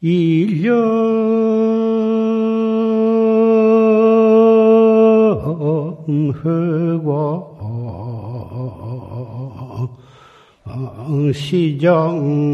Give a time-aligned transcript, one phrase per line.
[0.02, 0.84] 일념회과.
[11.34, 12.53] 시정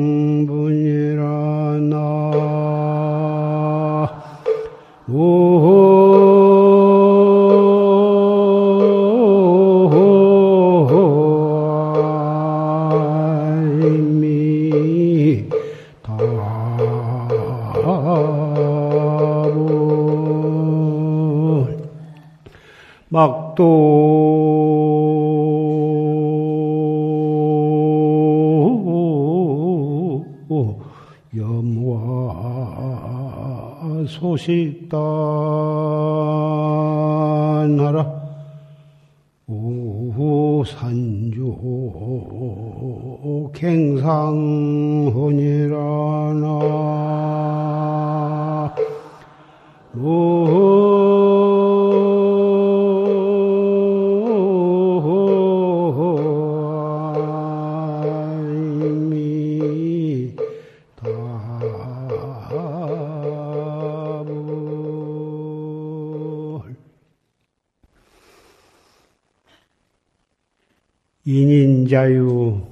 [71.25, 72.66] 인인자유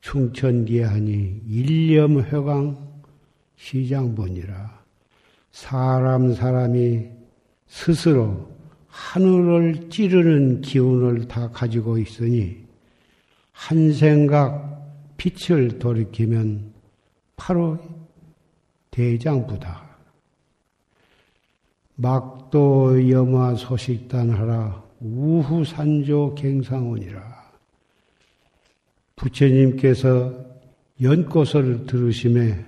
[0.00, 3.02] 충천기하니 일념회광
[3.56, 4.82] 시장본이라
[5.50, 7.08] 사람 사람이
[7.66, 8.50] 스스로
[8.86, 12.64] 하늘을 찌르는 기운을 다 가지고 있으니
[13.52, 14.74] 한 생각
[15.16, 16.72] 빛을 돌이키면
[17.36, 17.78] 바로
[18.90, 19.82] 대장부다.
[21.96, 27.22] 막도 염화 소식단하라 우후산조 갱상원이라.
[29.16, 30.32] 부처님께서
[31.00, 32.64] 연꽃을 들으심에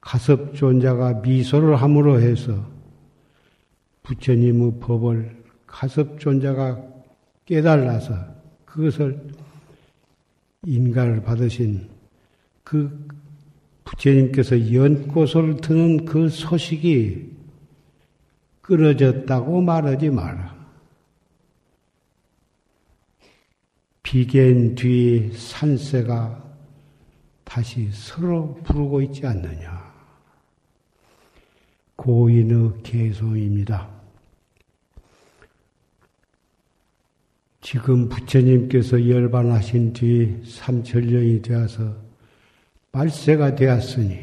[0.00, 2.66] 가섭존자가 미소를 함으로 해서
[4.02, 6.82] 부처님의 법을 가섭존자가
[7.44, 8.14] 깨달아서
[8.64, 9.28] 그것을
[10.66, 11.88] 인가를 받으신
[12.62, 13.06] 그
[13.84, 17.32] 부처님께서 연꽃을 드는 그 소식이
[18.62, 20.53] 끊어졌다고 말하지 마라.
[24.04, 26.44] 비견 뒤 산새가
[27.42, 29.92] 다시 서로 부르고 있지 않느냐.
[31.96, 33.90] 고인의 개송입니다.
[37.62, 41.96] 지금 부처님께서 열반하신 뒤 삼천년이 되어서
[42.92, 44.18] 말세가 되었으니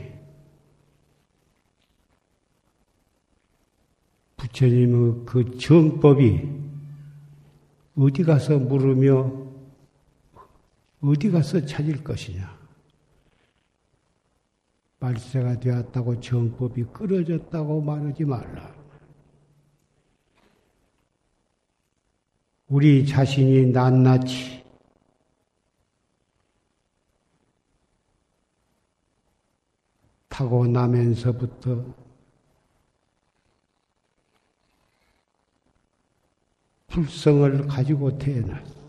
[4.38, 6.48] 부처님의 그 정법이
[7.98, 9.41] 어디 가서 물으며
[11.02, 12.62] 어디 가서 찾을 것이냐?
[15.00, 18.72] 말세가 되었다고 정법이 끊어졌다고 말하지 말라.
[22.68, 24.64] 우리 자신이 낱낱이
[30.30, 31.96] 타고 나면서부터
[36.88, 38.81] 불성을 가지고 태어났어.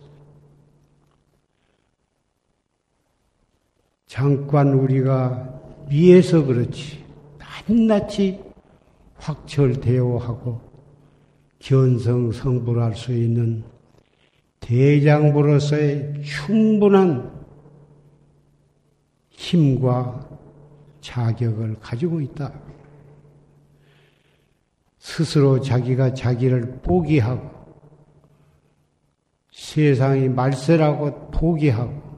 [4.12, 7.02] 잠깐 우리가 위에서 그렇지
[7.66, 8.40] 낱낱이
[9.16, 10.60] 확철대오 하고
[11.58, 13.64] 견성 성불할 수 있는
[14.60, 17.32] 대장부로서의 충분한
[19.30, 20.28] 힘과
[21.00, 22.52] 자격을 가지고 있다.
[24.98, 27.50] 스스로 자기가 자기를 포기하고
[29.52, 32.11] 세상이 말세라고 포기하고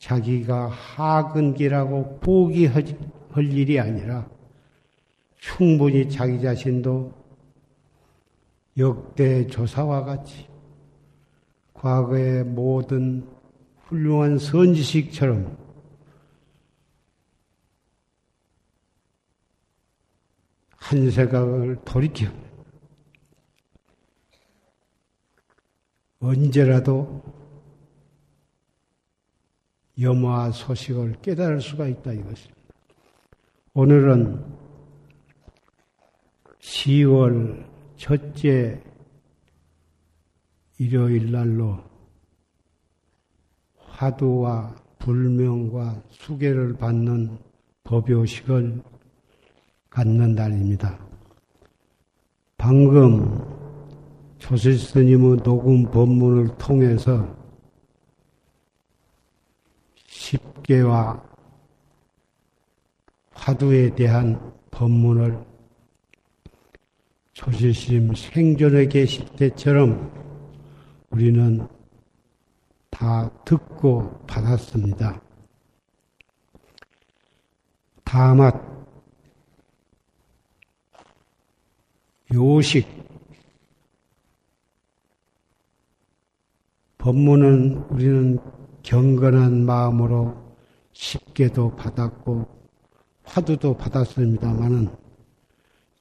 [0.00, 2.84] 자기가 하근기라고 포기할
[3.36, 4.28] 일이 아니라
[5.36, 7.12] 충분히 자기 자신도
[8.78, 10.48] 역대 조사와 같이
[11.74, 13.28] 과거의 모든
[13.84, 15.58] 훌륭한 선지식처럼
[20.76, 22.26] 한 생각을 돌이켜
[26.20, 27.39] 언제라도
[30.00, 32.60] 염화 소식을 깨달을 수가 있다 이것입니다.
[33.74, 34.44] 오늘은
[36.60, 37.66] 10월
[37.96, 38.82] 첫째
[40.78, 41.78] 일요일 날로
[43.76, 47.38] 화두와 불명과 수계를 받는
[47.84, 48.82] 법요식을
[49.90, 50.98] 갖는 날입니다.
[52.56, 53.42] 방금
[54.38, 57.39] 조실 스님의 녹음 법문을 통해서
[60.70, 61.20] 십계와
[63.32, 65.44] 화두에 대한 법문을
[67.32, 70.12] 조실스님 생전에 계실 때처럼
[71.10, 71.66] 우리는
[72.90, 75.20] 다 듣고 받았습니다.
[78.04, 78.52] 다만
[82.32, 82.86] 요식
[86.98, 88.38] 법문은 우리는
[88.82, 90.39] 경건한 마음으로
[91.00, 92.46] 쉽게도 받았고
[93.22, 94.94] 화두도 받았습니다마는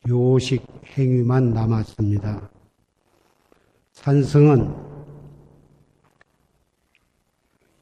[0.10, 0.66] 요식
[0.98, 2.50] 행위만 남았습니다.
[3.94, 4.76] 산성은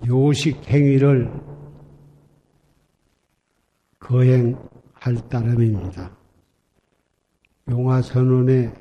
[0.05, 1.31] 요식 행위를
[3.99, 6.15] 거행할 따름입니다.
[7.67, 8.73] 용화선언의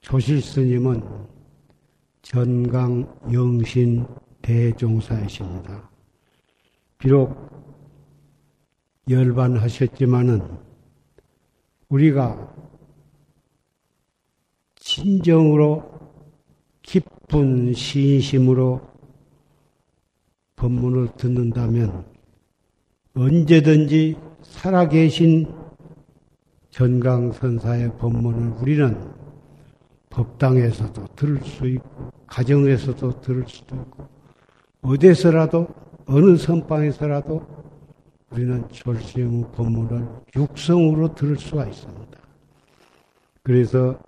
[0.00, 1.00] 조실스님은
[2.22, 4.04] 전강 영신
[4.42, 5.93] 대종사이십니다.
[7.04, 7.36] 비록
[9.10, 10.40] 열반하셨지만은
[11.90, 12.54] 우리가
[14.76, 15.84] 진정으로
[16.80, 18.80] 깊은 신심으로
[20.56, 22.06] 법문을 듣는다면
[23.14, 25.54] 언제든지 살아계신
[26.70, 29.12] 전강선사의 법문을 우리는
[30.08, 34.08] 법당에서도 들을 수 있고 가정에서도 들을 수도 있고
[34.80, 37.42] 어디서라도 어느 선방에서라도
[38.30, 40.06] 우리는 졸시의 법문을
[40.36, 42.18] 육성으로 들을 수가 있습니다.
[43.42, 43.98] 그래서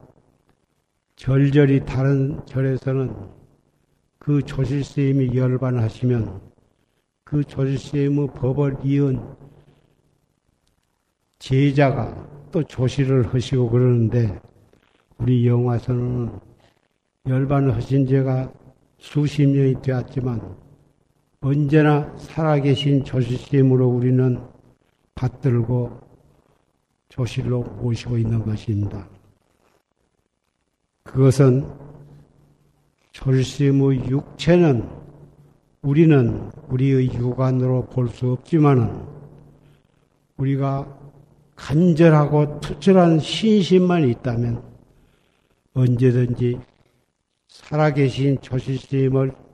[1.14, 3.14] 절절히 다른 절에서는
[4.18, 6.40] 그 조실스님이 열반하시면
[7.24, 9.20] 그 조실스님의 법을 이은
[11.38, 14.40] 제자가 또 조실을 하시고 그러는데
[15.18, 16.40] 우리 영화에서는
[17.26, 18.52] 열반을 하신 지가
[18.98, 20.65] 수십 년이 되었지만
[21.46, 24.40] 언제나 살아계신 조실스님으로 우리는
[25.14, 26.00] 받들고
[27.08, 29.08] 조실로 모시고 있는 것입니다.
[31.04, 31.64] 그것은
[33.12, 34.88] 철심의 육체는
[35.82, 39.06] 우리는 우리의 육안으로 볼 수 없지만은
[40.38, 40.98] 우리가
[41.54, 44.64] 간절하고 투철한 신심만 있다면
[45.74, 46.58] 언제든지
[47.46, 49.45] 살아계신 조실스님을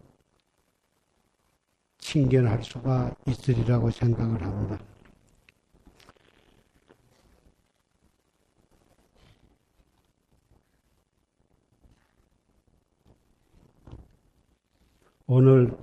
[2.02, 4.78] 친견할 수가 있으리라고 생각을 합니다.
[15.26, 15.75] 오늘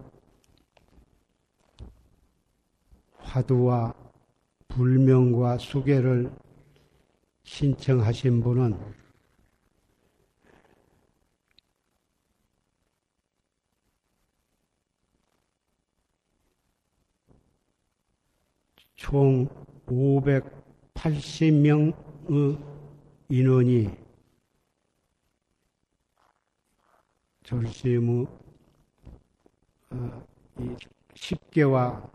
[3.18, 3.94] 화두와
[4.68, 6.32] 불명과 수계를
[7.44, 8.99] 신청하신 분은
[19.00, 19.48] 총
[19.88, 21.96] 580명의
[23.30, 23.90] 인원이
[27.44, 28.28] 졸시무
[29.92, 30.28] 어,
[30.60, 30.76] 이
[31.16, 32.12] 십계와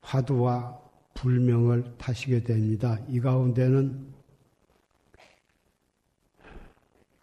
[0.00, 0.80] 화두와
[1.12, 2.98] 불명을 타시게 됩니다.
[3.08, 4.14] 이 가운데는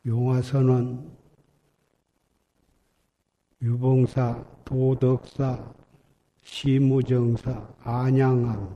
[0.05, 1.17] 용화선언,
[3.63, 5.74] 유봉사, 도덕사,
[6.45, 8.75] 시무정사, 안양암,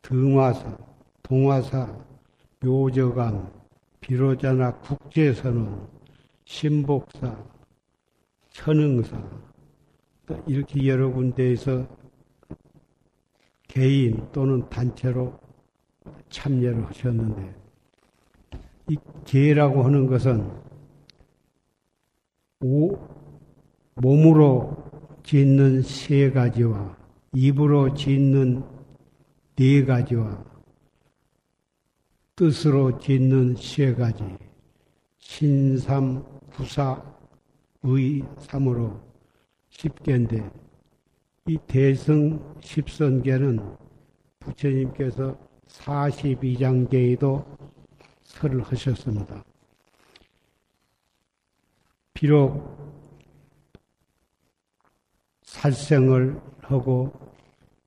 [0.00, 0.76] 등화사,
[1.22, 1.94] 동화사,
[2.60, 3.52] 묘저감,
[4.00, 5.86] 비로자나 국제선언,
[6.46, 7.36] 신복사,
[8.50, 9.22] 천응사.
[10.46, 11.86] 이렇게 여러 군데에서
[13.68, 15.38] 개인 또는 단체로
[16.30, 17.54] 참여를 하셨는데
[18.88, 18.96] 이
[19.26, 20.50] 개라고 하는 것은
[22.60, 22.96] 오,
[23.96, 24.93] 몸으로
[25.24, 26.96] 짓는 세 가지와
[27.32, 28.62] 입으로 짓는
[29.56, 30.44] 네 가지와
[32.36, 34.22] 뜻으로 짓는 세 가지
[35.18, 37.02] 신삼 부사
[37.82, 39.00] 의삼으로
[39.70, 40.50] 십계인데
[41.46, 43.76] 이 대승 십선계는
[44.40, 45.38] 부처님께서
[45.68, 47.44] 42장계에도
[48.24, 49.42] 설을 하셨습니다.
[52.12, 53.03] 비록
[55.54, 57.12] 살생을 하고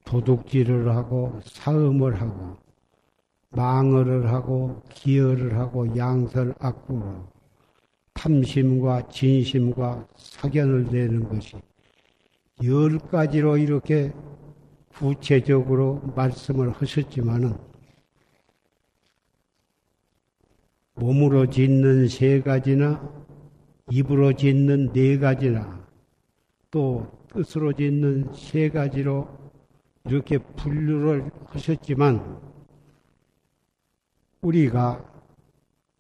[0.06, 2.58] 도둑질을 하고 사음을 하고
[3.50, 7.28] 망어를 하고 기어를 하고 양설 악구로
[8.14, 11.58] 탐심과 진심과 사견을 내는 것이
[12.64, 14.14] 열 가지로 이렇게
[14.90, 17.56] 구체적으로 말씀을 하셨지만은
[20.96, 23.28] 몸으로 짓는 세 가지나
[23.92, 25.86] 입으로 짓는 네 가지나
[26.72, 29.28] 또 뜻으로 짓는 세 가지로
[30.06, 32.42] 이렇게 분류를 하셨지만
[34.42, 35.06] 우리가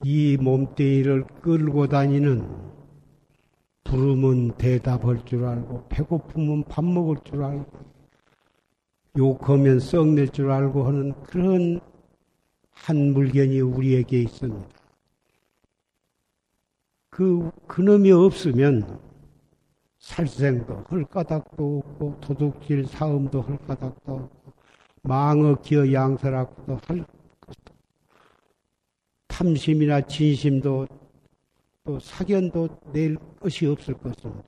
[0.03, 2.49] 이 몸뚱이를 끌고 다니는
[3.83, 7.65] 부르면 대답할 줄 알고 배고프면 밥 먹을 줄 알고
[9.15, 11.79] 욕하면 썩낼 줄 알고 하는 그런
[12.71, 14.67] 한 물건이 우리에게 있습니다.
[17.11, 19.06] 그, 그놈이 없으면
[20.07, 24.53] 살생도 헐가닥도 없고 도둑질 사음도 헐가닥도 없고
[25.01, 27.05] 망어 기어 양설하고도 할
[29.27, 30.87] 탐심이나 진심도
[31.83, 34.43] 또 사견도 낼 것이 없을 것입니다.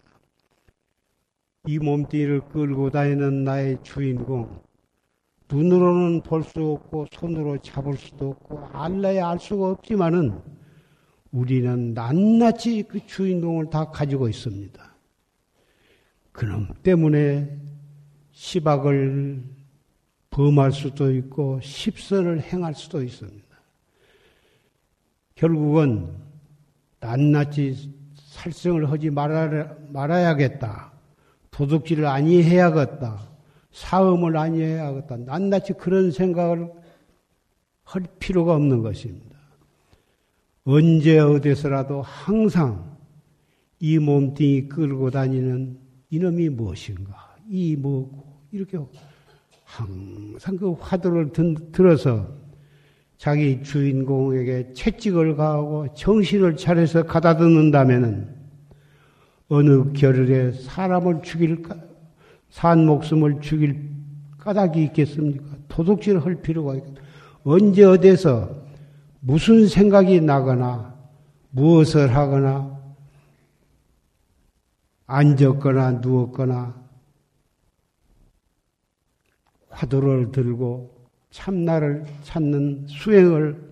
[1.67, 4.61] 이 몸뚱이를 끌고 다니는 나의 주인공
[5.51, 10.39] 눈으로는 볼 수 없고 손으로 잡을 수도 없고 알라야 알 수가 없지만은
[11.31, 14.88] 우리는 낱낱이 그 주인공을 다 가지고 있습니다.
[16.39, 17.53] 그놈 때문에
[18.31, 19.43] 시박을
[20.29, 23.45] 범할 수도 있고 십선을 행할 수도 있습니다.
[25.35, 26.15] 결국은
[27.01, 30.93] 낱낱이 살생을 하지 말아야, 겠다
[31.51, 33.19] 도둑질을 아니해야겠다.
[33.71, 35.17] 사음을 아니해야겠다.
[35.17, 36.71] 낱낱이 그런 생각을
[37.83, 39.37] 할 필요가 없는 것입니다.
[40.63, 42.97] 언제 어디서라도 항상
[43.81, 47.35] 이 몸뚱이 끌고 다니는 이놈이 무엇인가?
[47.47, 48.23] 이 뭐고?
[48.51, 48.79] 이렇게
[49.63, 51.31] 항상 그 화두를
[51.71, 52.27] 들어서
[53.17, 58.33] 자기 주인공에게 채찍을 가하고 정신을 차려서 가다 듣는다면은
[59.49, 61.63] 어느 겨를에 사람을 죽일,
[62.49, 63.89] 산 목숨을 죽일
[64.37, 65.43] 까닭이 있겠습니까?
[65.67, 66.83] 도둑질을 할 필요가 있
[67.43, 68.49] 언제 어디서
[69.19, 70.95] 무슨 생각이 나거나
[71.51, 72.78] 무엇을 하거나
[75.09, 76.79] 앉았거나 누웠거나
[79.69, 83.69] 화두를 들고 참나를 찾는 수행을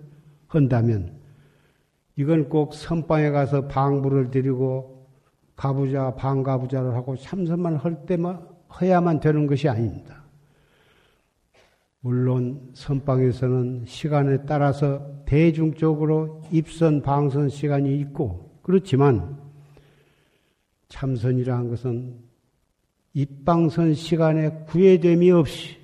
[0.47, 1.15] 한다면
[2.15, 5.07] 이건 꼭 선방에 가서 방부를 드리고
[5.55, 8.47] 가부자 방가부자를 하고 참선만 할 때만
[8.81, 10.23] 해야만 되는 것이 아닙니다.
[11.99, 19.46] 물론 선방에서는 시간에 따라서 대중적으로 입선 방선 시간이 있고 그렇지만
[20.89, 22.19] 참선이라는 것은
[23.13, 25.77] 입방선 시간에 구애됨이 없이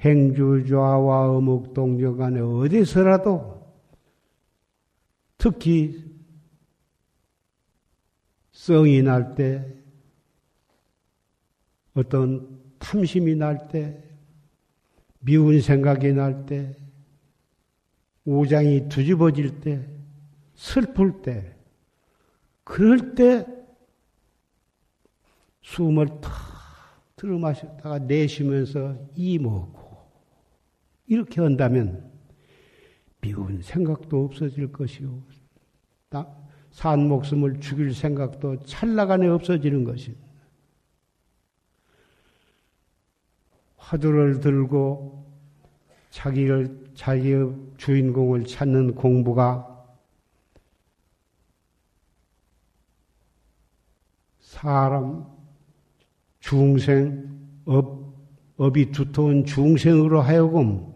[0.00, 3.58] 행주좌와 어묵동정 간에 어디서라도
[5.38, 6.04] 특히
[8.52, 9.64] 성이 날 때,
[11.94, 14.02] 어떤 탐심이 날 때,
[15.20, 16.76] 미운 생각이 날 때,
[18.24, 19.88] 오장이 뒤집어질 때,
[20.54, 21.56] 슬플 때,
[22.64, 23.46] 그럴 때
[25.68, 26.32] 숨을 탁
[27.16, 29.98] 들어마셨다가 내쉬면서 이 먹고
[31.06, 32.10] 이렇게 한다면
[33.20, 35.22] 미운 생각도 없어질 것이요.
[36.70, 40.26] 산 목숨을 죽일 생각도 찰나간에 없어지는 것입니다.
[43.76, 45.26] 화두를 들고
[46.10, 49.66] 자기를, 자기의 주인공을 찾는 공부가
[54.40, 55.37] 사람,
[56.48, 57.28] 중생,
[57.66, 58.16] 업,
[58.56, 60.94] 업이 두터운 중생으로 하여금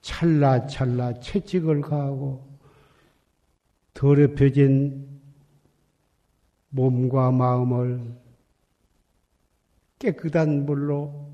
[0.00, 2.58] 찰나찰나 채찍을 가하고
[3.94, 5.06] 더럽혀진
[6.70, 8.12] 몸과 마음을
[10.00, 11.32] 깨끗한 물로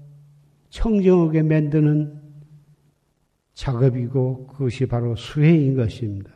[0.69, 2.21] 청정하게 만드는
[3.55, 6.31] 작업이고 그것이 바로 수행인 것입니다.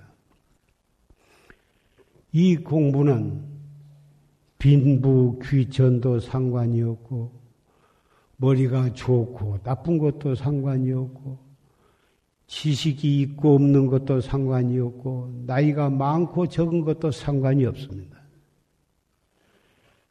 [2.32, 3.55] 이 공부는
[4.58, 7.32] 빈부 귀천도 상관이 없고
[8.36, 11.38] 머리가 좋고 나쁜 것도 상관이 없고
[12.46, 18.16] 지식이 있고 없는 것도 상관이 없고 나이가 많고 적은 것도 상관이 없습니다.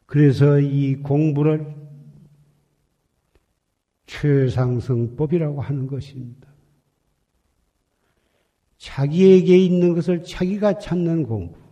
[0.06, 1.74] 그래서 이 공부를
[4.06, 6.48] 최상승법이라고 하는 것입니다.
[8.78, 11.65] 자기에게 있는 것을 자기가 찾는 공부.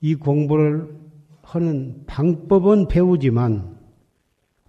[0.00, 0.98] 이 공부를
[1.42, 3.78] 하는 방법은 배우지만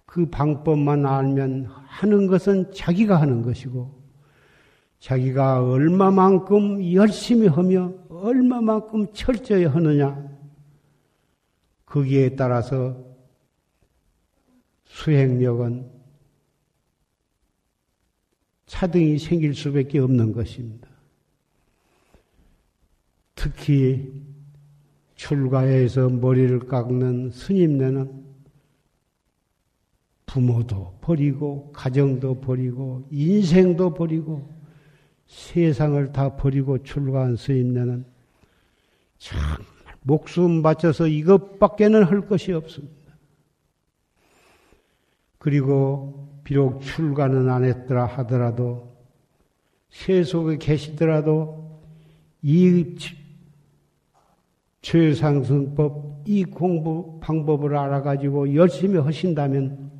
[0.04, 4.02] 그 방법만 알면 하는 것은 자기가 하는 것이고
[4.98, 10.30] 자기가 얼마만큼 열심히 하며 얼마만큼 철저히 하느냐
[11.86, 12.96] 거기에 따라서
[14.84, 15.90] 수행력은
[18.66, 20.88] 차등이 생길 수밖에 없는 것입니다.
[23.34, 24.12] 특히
[25.22, 28.24] 출가해서 머리를 깎는 스님네는
[30.26, 34.52] 부모도 버리고 가정도 버리고 인생도 버리고
[35.26, 38.04] 세상을 다 버리고 출가한 스님네는
[39.18, 39.58] 정말
[40.02, 43.12] 목숨 바쳐서 이것밖에는 할 것이 없습니다.
[45.38, 48.96] 그리고 비록 출가는 안 했더라 하더라도
[49.90, 51.80] 세속에 계시더라도
[52.42, 52.96] 이
[54.82, 59.90] 최상승법 이 공부 방법을 알아가지고 열심히 하신다면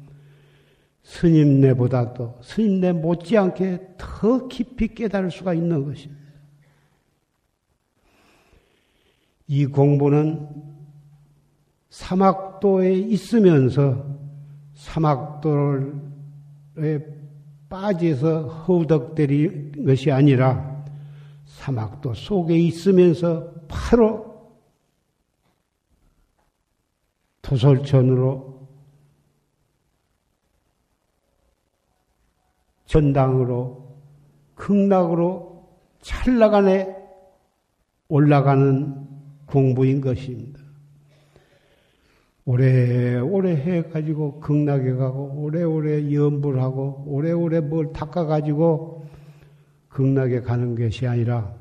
[1.02, 6.22] 스님네보다 도 스님네 못지않게 더 깊이 깨달을 수가 있는 것입니다.
[9.48, 10.48] 이 공부는
[11.90, 14.06] 사막도에 있으면서
[14.74, 15.92] 사막도에
[17.68, 20.84] 빠져서 허우덕대는 것이 아니라
[21.46, 24.31] 사막도 속에 있으면서 바로
[27.42, 28.68] 도솔천으로
[32.86, 33.96] 전당으로
[34.54, 35.66] 극락으로
[36.00, 36.96] 찰나간에
[38.08, 39.06] 올라가는
[39.46, 40.60] 공부인 것입니다.
[42.44, 49.06] 오래오래 해가지고 극락에 가고 오래오래 연불 하고 오래오래 뭘 닦아가지고
[49.88, 51.54] 극락에 가는 것이 아니라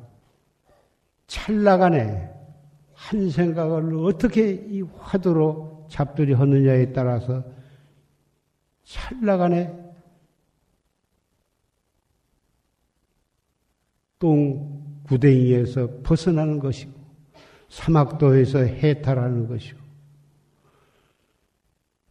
[1.28, 2.41] 찰나간에
[3.02, 7.44] 한 생각을 어떻게 이 화두로 잡들이 하느냐에 따라서
[8.84, 9.76] 찰나간에
[14.20, 16.92] 똥 구덩이에서 벗어나는 것이고
[17.70, 19.80] 사막도에서 해탈하는 것이고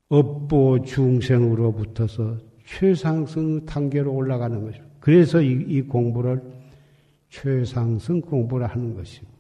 [0.09, 6.43] 업보 중생으로부터서 최상승 단계로 올라가는 것이고 그래서 이, 이 공부를
[7.29, 9.40] 최상승 공부를 하는 것입니다.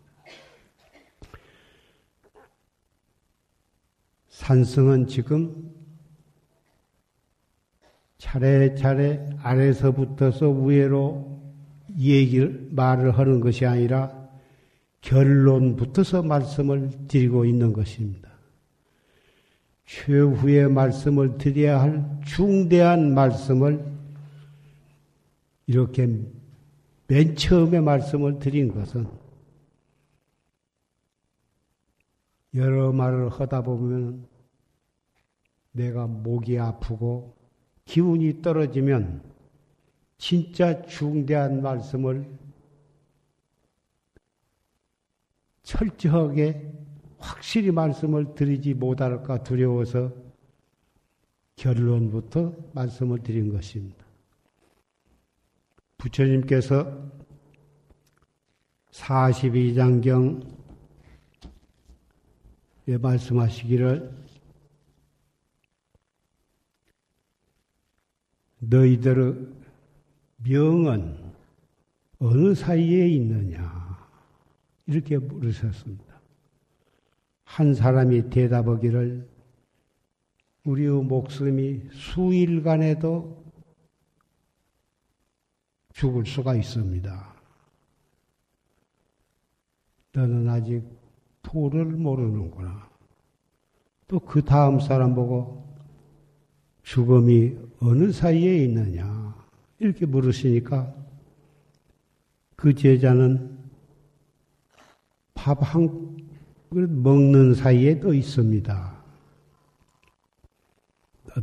[4.40, 5.70] 산승은 지금
[8.16, 11.40] 차례차례 아래서부터서 위로
[11.98, 14.10] 얘기를 말을 하는 것이 아니라
[15.02, 18.30] 결론부터서 말씀을 드리고 있는 것입니다.
[19.84, 23.84] 최후의 말씀을 드려야 할 중대한 말씀을
[25.66, 26.08] 이렇게
[27.08, 29.06] 맨 처음에 말씀을 드린 것은
[32.54, 34.29] 여러 말을 하다 보면
[35.72, 37.36] 내가 목이 아프고
[37.84, 39.22] 기운이 떨어지면
[40.18, 42.28] 진짜 중대한 말씀을
[45.62, 46.72] 철저하게
[47.18, 50.12] 확실히 말씀을 드리지 못할까 두려워서
[51.56, 54.04] 결론부터 말씀을 드린 것입니다.
[55.98, 57.10] 부처님께서
[58.90, 60.42] 42장경에
[63.00, 64.19] 말씀하시기를
[68.60, 69.34] 너희들의
[70.36, 71.32] 명은
[72.18, 74.08] 어느 사이에 있느냐?
[74.86, 76.20] 이렇게 물으셨습니다.
[77.44, 79.28] 한 사람이 대답하기를
[80.64, 83.44] 우리의 목숨이 수일간에도
[85.92, 87.34] 죽을 수가 있습니다.
[90.12, 90.82] 너는 아직
[91.42, 92.88] 도를 모르는구나.
[94.06, 95.59] 또 그 다음 사람 보고
[96.90, 99.36] 죽음이 어느 사이에 있느냐.
[99.78, 100.92] 이렇게 물으시니까
[102.56, 103.56] 그 제자는
[105.34, 106.16] 밥 한
[106.68, 109.04] 그릇 먹는 사이에 또 있습니다.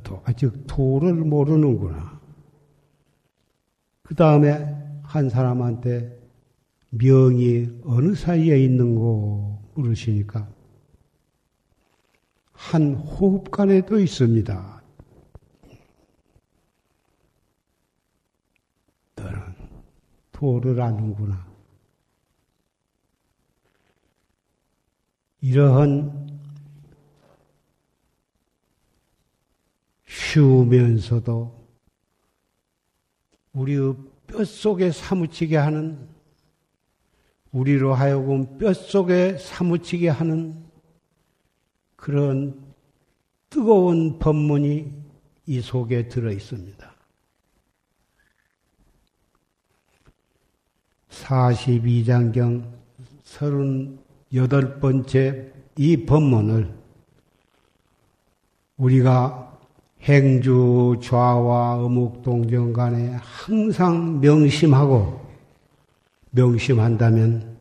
[0.03, 2.19] 또 아직 도를 모르는구나.
[4.03, 6.19] 그 다음에 한 사람한테
[6.89, 10.45] 명이 어느 사이에 있는고 물으시니까
[12.51, 14.77] 한 호흡 간에도 있습니다.
[19.17, 19.39] 너는
[20.37, 21.47] 도를 아는구나.
[25.41, 26.39] 이러한
[30.05, 31.67] 쉬우면서도
[33.53, 33.95] 우리의
[34.27, 36.07] 뼛속에 사무치게 하는
[37.51, 40.63] 우리로 하여금 뼛속에 사무치게 하는
[41.95, 42.75] 그런
[43.49, 44.93] 뜨거운 법문이
[45.47, 46.96] 이 속에 들어 있습니다.
[51.23, 52.63] 42장경
[53.23, 53.97] 30
[54.33, 56.75] 여덟 번째 이 법문을
[58.77, 59.57] 우리가
[60.01, 65.25] 행주 좌와 어묵 동정 간에 항상 명심하고
[66.31, 67.57] 명심한다면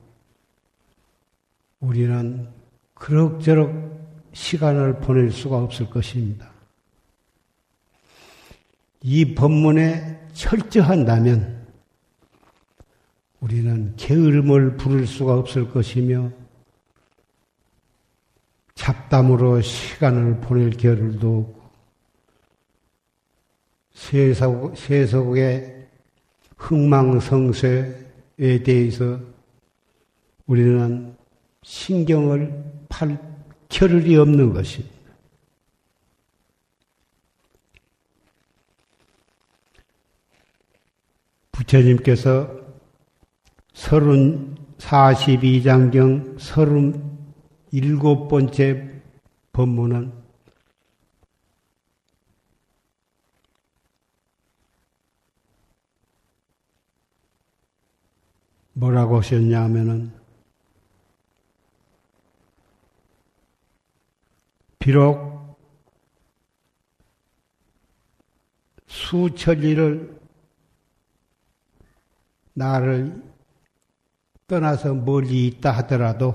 [1.80, 2.48] 우리는
[2.94, 3.86] 그럭저럭
[4.32, 6.50] 시간을 보낼 수가 없을 것입니다.
[9.02, 11.55] 이 법문에 철저한다면
[13.40, 16.30] 우리는 게으름을 부를 수가 없을 것이며
[18.74, 21.66] 잡담으로 시간을 보낼 겨를도 없고
[23.92, 25.88] 세속, 세속의
[26.56, 29.20] 흥망성쇠에 대해서
[30.46, 31.16] 우리는
[31.62, 33.18] 신경을 팔
[33.68, 34.96] 겨를이 없는 것입니다.
[41.52, 42.65] 부처님께서
[43.76, 47.28] 서른 42장경 서른
[47.70, 49.02] 일곱 번째
[49.52, 50.12] 법문은
[58.72, 60.10] 뭐라고 하셨냐 하면은
[64.78, 65.58] 비록
[68.86, 70.18] 수천리를
[72.54, 73.35] 나를
[74.46, 76.34] 떠나서 멀리 있다 하더라도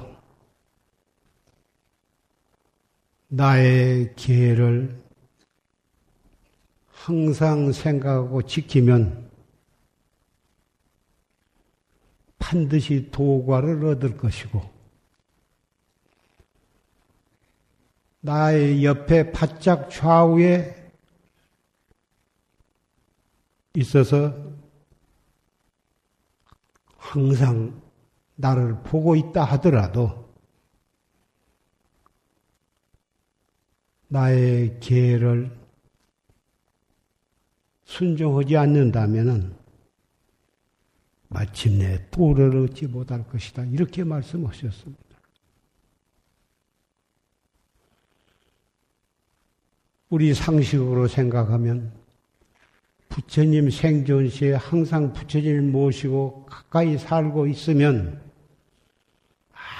[3.30, 5.02] 나의 기회를
[6.88, 9.32] 항상 생각하고 지키면
[12.38, 14.62] 반드시 도과를 얻을 것이고
[18.20, 20.92] 나의 옆에 바짝 좌우에
[23.74, 24.36] 있어서
[26.98, 27.82] 항상
[28.42, 30.30] 나를 보고 있다 하더라도
[34.08, 35.58] 나의 계를
[37.86, 39.56] 순종하지 않는다면
[41.30, 43.64] 마침내 도를 얻지 못할 것이다.
[43.66, 45.02] 이렇게 말씀하셨습니다.
[50.10, 51.94] 우리 상식으로 생각하면
[53.08, 58.31] 부처님 생존 시에 항상 부처님을 모시고 가까이 살고 있으면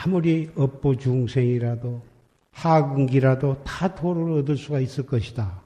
[0.04, 2.02] 아무리 업보 중생이라도
[2.50, 5.62] 하근기라도 다 도를 얻을 수가 있을 것이다.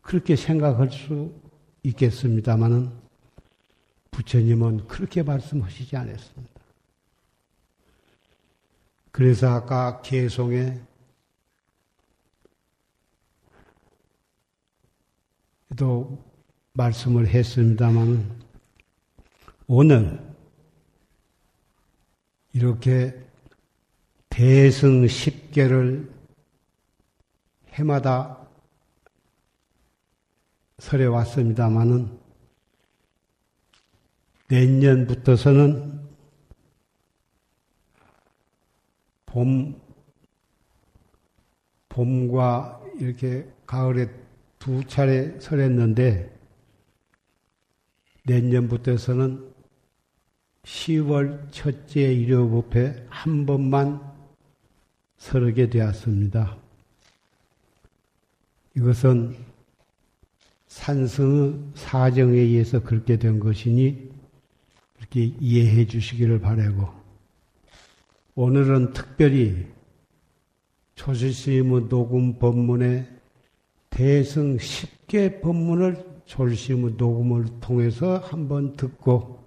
[0.00, 1.32] 그렇게 생각할 수
[1.84, 2.90] 있겠습니다마는
[4.10, 6.60] 부처님은 그렇게 말씀하시지 않았습니다.
[9.12, 10.80] 그래서 아까 개송에
[15.76, 16.18] 또
[16.72, 18.42] 말씀을 했습니다만
[19.68, 20.31] 오늘
[22.54, 23.18] 이렇게
[24.28, 26.10] 대승 10개를
[27.68, 28.46] 해마다
[30.78, 32.18] 설해 왔습니다마는
[34.48, 36.02] 내년부터서는
[39.26, 39.80] 봄,
[41.88, 44.10] 봄과 이렇게 가을에
[44.58, 46.38] 두 차례 설했는데
[48.24, 49.51] 내년부터서는
[50.64, 54.00] 10월 첫째 일요법회 한 번만
[55.18, 56.56] 설하게 되었습니다.
[58.76, 59.36] 이것은
[60.68, 64.10] 산승의 사정에 의해서 그렇게 된 것이니
[64.96, 66.88] 그렇게 이해해 주시기를 바라고
[68.34, 69.66] 오늘은 특별히
[70.94, 73.06] 초실스님의 녹음 법문에
[73.90, 79.41] 대승 10개 법문을 졸심의 녹음을 통해서 한번 듣고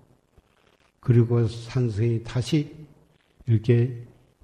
[1.05, 2.75] 그리고 산성이 다시
[3.45, 3.95] 이렇게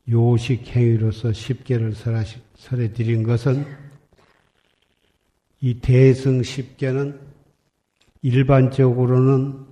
[0.07, 1.95] 요식 행위로서 10개를
[2.55, 3.65] 설해 드린 것은
[5.59, 7.19] 이 대승 10개는
[8.21, 9.65] 일반적으로는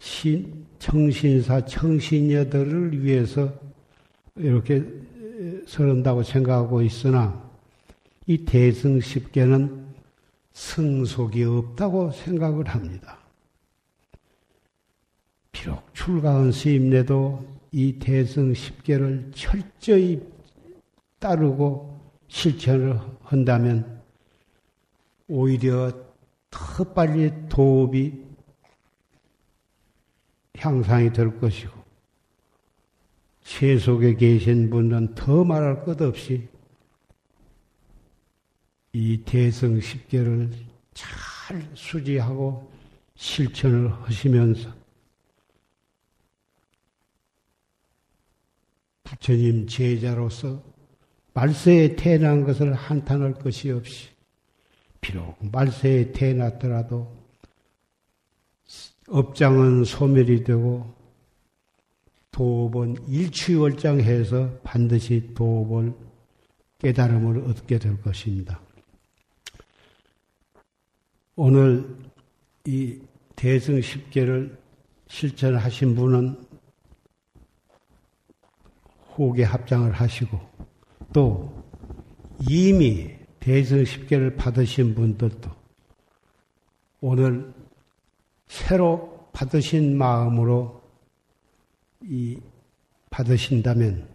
[0.00, 3.54] 신, 청신사, 청신녀들을 위해서
[4.34, 4.84] 이렇게
[5.66, 7.48] 설한다고 생각하고 있으나
[8.26, 9.86] 이 대승 십계는
[10.52, 13.21] 승속이 없다고 생각을 합니다.
[15.52, 20.20] 비록 출가한 스님네도 이 대승 십계를 철저히
[21.18, 24.02] 따르고 실천을 한다면
[25.28, 25.92] 오히려
[26.50, 28.24] 더 빨리 도업이
[30.58, 31.72] 향상이 될 것이고
[33.42, 36.48] 세속에 계신 분은 더 말할 것 없이
[38.92, 40.50] 이 대성 십계를
[40.92, 42.70] 잘 수지하고
[43.14, 44.81] 실천을 하시면서
[49.12, 50.62] 부처님 제자로서
[51.34, 54.08] 말세에 태어난 것을 한탄할 것이 없이
[55.00, 57.20] 비록 말세에 태어났더라도
[59.08, 60.94] 업장은 소멸이 되고
[62.30, 65.92] 도업은 일취월장해서 반드시 도업을
[66.78, 68.60] 깨달음을 얻게 될 것입니다.
[71.36, 71.96] 오늘
[72.64, 72.98] 이
[73.36, 74.56] 대승 10계를
[75.08, 76.51] 실천하신 분은
[79.16, 80.40] 호계 합장을 하시고
[81.12, 81.62] 또
[82.48, 85.50] 이미 대승 10계를 받으신 분들도
[87.00, 87.52] 오늘
[88.46, 90.82] 새로 받으신 마음으로
[92.02, 92.38] 이
[93.10, 94.08] 받으신다면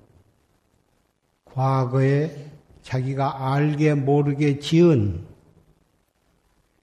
[1.46, 5.26] 과거에 자기가 알게 모르게 지은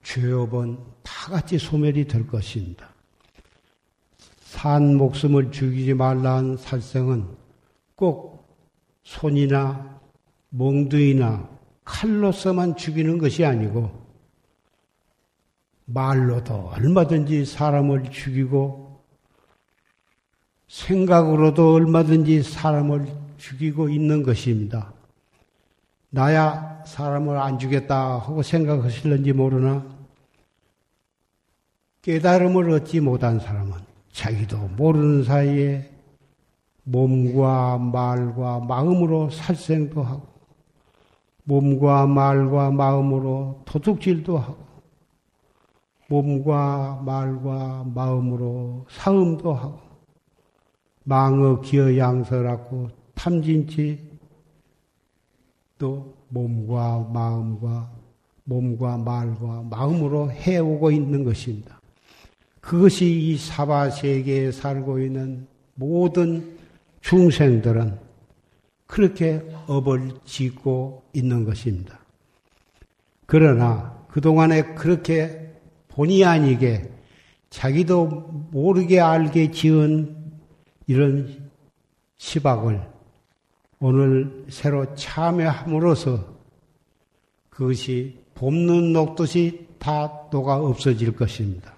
[0.02, 2.90] 죄업은 다 같이 소멸이 될 것입니다.
[4.40, 7.43] 산 목숨을 죽이지 말라는 살생은
[7.96, 8.48] 꼭
[9.02, 10.00] 손이나
[10.50, 11.48] 몽둥이나
[11.84, 14.04] 칼로서만 죽이는 것이 아니고
[15.86, 19.04] 말로도 얼마든지 사람을 죽이고
[20.66, 24.92] 생각으로도 얼마든지 사람을 죽이고 있는 것입니다.
[26.10, 29.84] 나야 사람을 안 죽였다 하고 생각하실는지 모르나
[32.02, 33.72] 깨달음을 얻지 못한 사람은
[34.12, 35.93] 자기도 모르는 사이에
[36.84, 40.26] 몸과 말과 마음으로 살생도 하고
[41.44, 44.64] 몸과 말과 마음으로 도둑질도 하고
[46.08, 49.80] 몸과 말과 마음으로 사음도 하고
[51.04, 54.14] 망어 기어 양설하고 탐진치
[55.78, 57.90] 또 몸과 마음과
[58.44, 61.80] 몸과 말과 마음으로 해오고 있는 것입니다.
[62.60, 66.53] 그것이 이 사바 세계에 살고 있는 모든
[67.04, 67.98] 중생들은
[68.86, 72.00] 그렇게 업을 짓고 있는 것입니다.
[73.26, 75.52] 그러나 그동안에 그렇게
[75.88, 76.90] 본의 아니게
[77.50, 78.06] 자기도
[78.50, 80.16] 모르게 알게 지은
[80.86, 81.50] 이런
[82.16, 82.88] 시박을
[83.80, 86.34] 오늘 새로 참여함으로써
[87.50, 91.74] 그것이 봄눈 녹듯이 다 녹아 없어질 것입니다.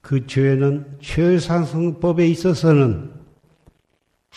[0.00, 3.17] 그 죄는 최상승법에 있어서는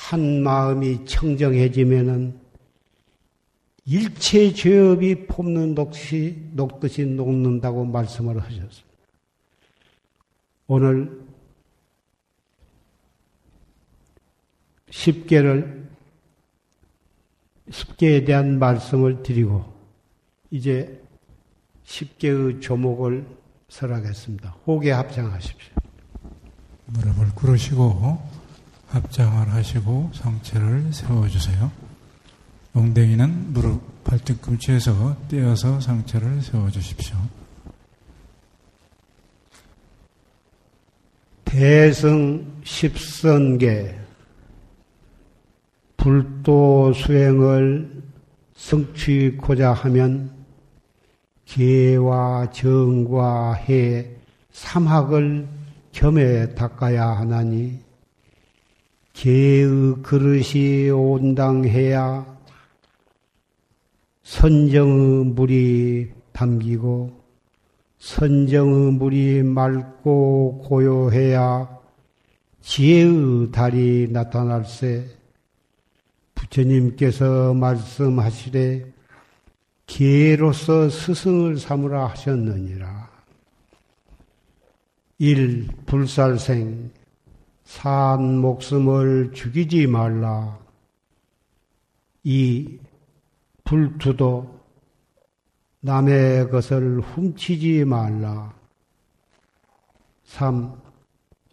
[0.09, 2.39] 한 마음이 청정해지면은
[3.85, 8.83] 일체 죄업이 폼는 녹시, 녹듯이 녹는다고 말씀을 하셨습니다.
[10.67, 11.21] 오늘
[14.89, 15.87] 10개를
[17.69, 19.63] 10개에 대한 말씀을 드리고
[20.49, 21.01] 이제
[21.85, 23.25] 10개의 조목을
[23.69, 24.49] 설하겠습니다.
[24.65, 25.75] 호계 합장하십시오.
[26.87, 28.40] 무릎을 꿇으시고
[28.91, 31.71] 합장을 하시고 상체를 세워주세요.
[32.73, 37.17] 엉덩이는 무릎 발등 꿈치에서 떼어서 상체를 세워주십시오.
[41.45, 43.99] 대승 십선계
[45.97, 48.03] 불도 수행을
[48.55, 50.31] 성취고자 하면
[51.45, 54.09] 계와 정과 해
[54.51, 55.47] 삼학을
[55.91, 57.90] 겸해 닦아야 하나니
[59.13, 62.25] 개의 그릇이 온당해야
[64.23, 67.21] 선정의 물이 담기고
[67.99, 71.79] 선정의 물이 맑고 고요해야
[72.61, 75.05] 지혜의 달이 나타날세
[76.35, 78.91] 부처님께서 말씀하시되
[79.85, 83.11] 기회로서 스승을 삼으라 하셨느니라.
[85.19, 86.91] 일 불살생
[87.71, 90.59] 산 목숨을 죽이지 말라.
[92.21, 92.77] 이
[93.63, 94.59] 불투도
[95.79, 98.53] 남의 것을 훔치지 말라.
[100.25, 100.75] 3.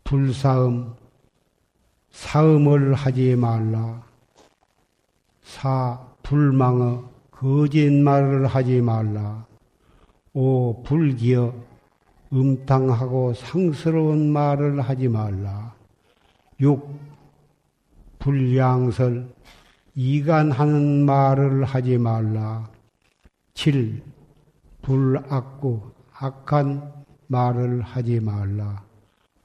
[0.02, 0.92] 불사음,
[2.10, 4.04] 사음을 하지 말라.
[5.44, 6.00] 4.
[6.24, 9.46] 불망어, 거짓말을 하지 말라.
[10.32, 10.82] 5.
[10.82, 11.54] 불기어,
[12.32, 15.77] 음탕하고 상스러운 말을 하지 말라.
[16.60, 16.98] 6.
[18.18, 19.32] 불량설,
[19.94, 22.68] 이간하는 말을 하지 말라.
[23.54, 24.02] 7.
[24.82, 28.82] 불악구, 악한 말을 하지 말라.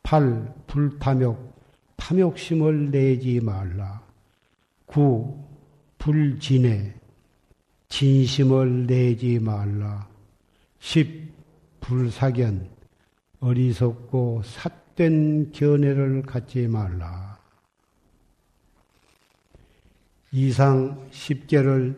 [0.01, 0.55] 8.
[0.65, 1.53] 불탐욕,
[1.97, 4.01] 탐욕심을 내지 말라.
[4.87, 5.37] 9.
[5.99, 6.95] 불진해,
[7.89, 10.07] 진심을 내지 말라.
[10.79, 11.31] 10.
[11.79, 12.69] 불사견,
[13.39, 17.37] 어리석고 삿 헛된 견해를 갖지 말라.
[20.31, 21.95] 이상 10개를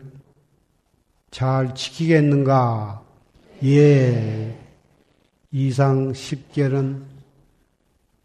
[1.30, 3.02] 잘 지키겠는가?
[3.64, 4.58] 예.
[5.50, 7.02] 이상 10개는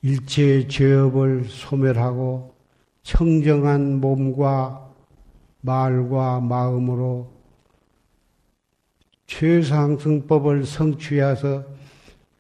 [0.02, 2.54] 일체의 죄업을 소멸하고
[3.04, 4.90] 청정한 몸과
[5.62, 7.32] 말과 마음으로
[9.28, 11.64] 최상승법을 성취해서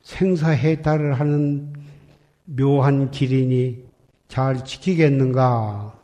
[0.02, 1.71] 생사해탈을 하는
[2.56, 3.86] 묘한 길이니
[4.28, 5.98] 잘 지키겠는가?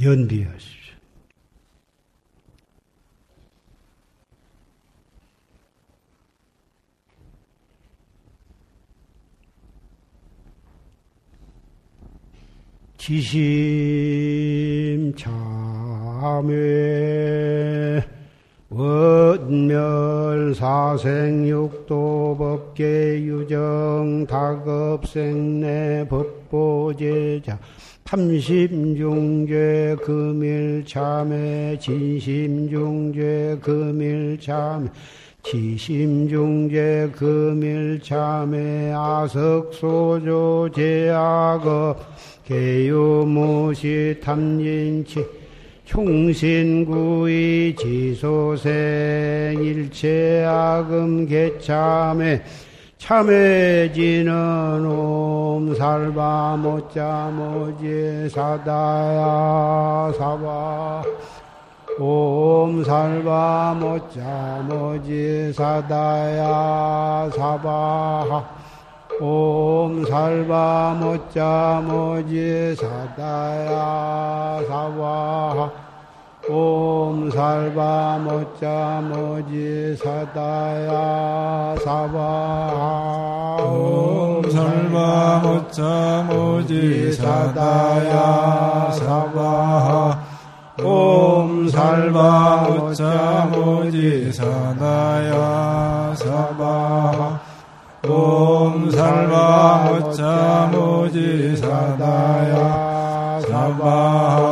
[0.00, 0.94] 연비하십시오.
[12.96, 13.44] 지심
[15.14, 16.54] 참회
[18.76, 27.56] 원멸 사생육도 법계 유정 다급생내 법보제자
[28.02, 34.88] 탐심중죄 금일참회 진심중죄 금일참회
[35.44, 42.00] 지심중죄 금일참회 아석소조 제악업
[42.44, 45.43] 개유무시 탐진치
[45.84, 48.72] 총신구이 지소생
[49.62, 52.42] 일체악음 개참회
[52.96, 61.02] 참해지는 옴살바 못자 모지 사다야 사바
[62.00, 68.54] 옴살바 못자 모지 사다야 사바
[69.26, 75.70] 옴 살바 못자 모지 사다야 사바
[76.50, 82.18] 옴 살바 모자 모지 사다야 사바
[83.64, 90.20] 옴 살바 모자 모지 사다야 사바
[90.82, 97.53] 옴 살바 모자 모지 사다야 사바
[98.08, 104.44] 옴 살바 모자 모지 사다야 사바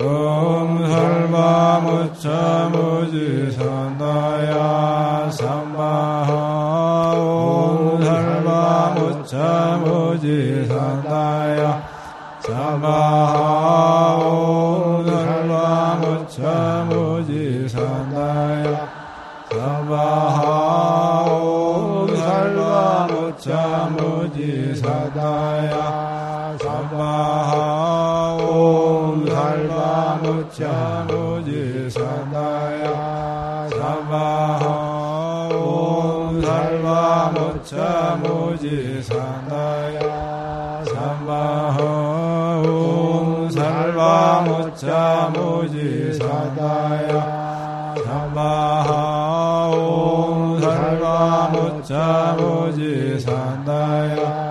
[0.00, 11.82] 삼마옴 살바 모차 모지 산다야 삼바하 옴 살바 모차 모지 산다야
[12.40, 18.88] 삼바하 옴 살바 모차 모지 산다야
[19.50, 20.49] 삼바
[24.80, 43.50] 사다야 삼바하 옴 살바 모차 모지 사다야 삼바하 옴 살바 모차 모지 사다야 삼바하 옴
[43.50, 54.49] 살바 모차 모지 사다야 삼바하 옴 살바 모차 모지 산다야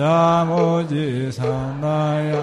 [0.00, 2.42] 살바 모차 모지 산다야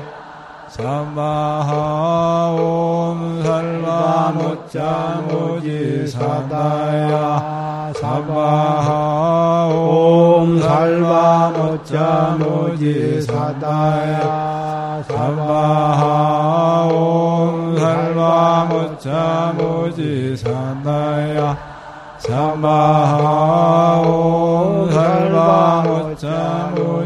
[0.70, 18.68] 삼바하 옴 살바 모차 모지 사다야 삼바하 옴 살바 모차 모지 사다야 삼바하 옴 살바
[18.70, 21.58] 모차 모지 산다야
[22.20, 26.57] 삼바하 옴 살바 모차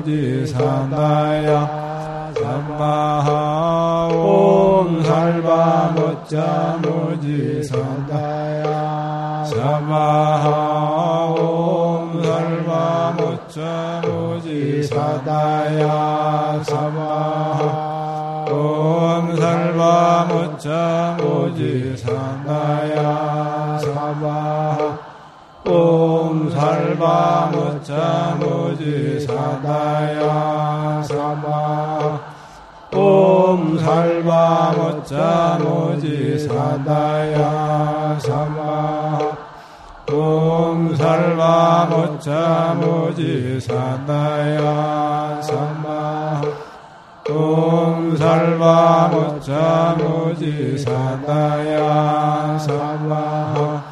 [0.01, 18.45] 모지 산다야 삼바하 옴 살바 모차 모지 산다야 사마하 옴 설마 무자 무지 사다야 사마하.
[18.49, 24.97] 옴 설마 무자 무지 사다야 사마하.
[25.65, 32.19] 옴 설마 무 자 무지 사다야 사마하
[32.93, 34.73] 옴 살바
[35.59, 39.19] 모지 사다야 사마
[40.11, 41.88] 옴 살바
[42.75, 46.41] 모지 사다야 사마
[47.32, 49.07] 옴 살바
[49.97, 53.90] 모지 사다야 사마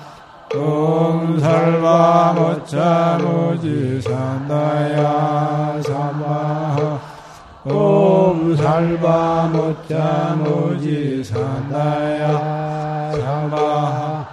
[0.60, 7.00] 옴 살바 모짜 모지 사다야 사마
[7.64, 14.28] 옴 살바 모짜 모지 산다야 사바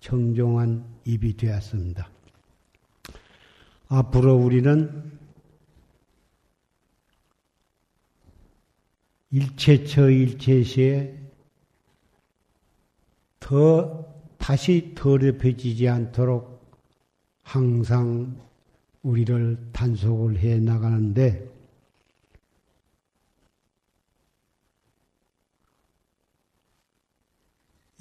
[0.00, 2.08] 정종한 입이 되었습니다.
[3.88, 5.12] 앞으로 우리는
[9.30, 11.20] 일체처 일체시에
[13.38, 14.06] 더
[14.38, 16.62] 다시 더럽혀지지 않도록
[17.42, 18.51] 항상
[19.02, 21.52] 우리를 단속을 해 나가는데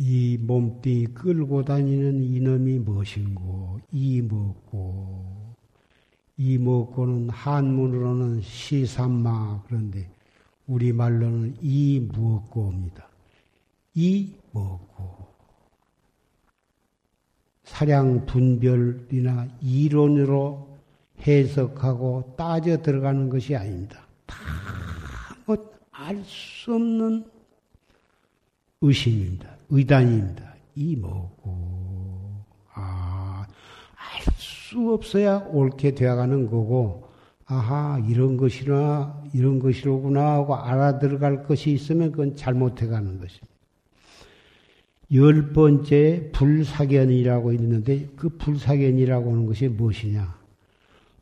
[0.03, 5.53] 이 몸뚱이 끌고 다니는 이놈이 무엇인고, 이 먹고,
[6.37, 10.09] 이 먹고는 한문으로는 시삼마, 그런데
[10.65, 13.07] 우리 말로는 이 무엇고입니다.
[13.93, 15.27] 이 먹고.
[17.63, 20.70] 사량 분별이나 이론으로
[21.25, 24.07] 해석하고 따져 들어가는 것이 아닙니다.
[26.01, 27.25] 다알 수 없는
[28.81, 29.55] 의심입니다.
[29.69, 30.55] 의단입니다.
[30.75, 32.43] 이 뭐고,
[32.73, 33.45] 아,
[33.95, 37.09] 알 수 없어야 옳게 되어가는 거고,
[37.45, 43.47] 아하, 이런 것이나, 이런 것이로구나 하고 알아들어갈 것이 있으면 그건 잘못해 가는 것입니다.
[45.13, 50.40] 열 번째 불사견이라고 있는데 그 불사견이라고 하는 것이 무엇이냐?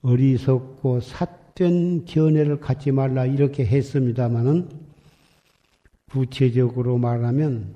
[0.01, 4.69] 어리석고 삿된 견해를 갖지 말라 이렇게 했습니다마는
[6.09, 7.75] 구체적으로 말하면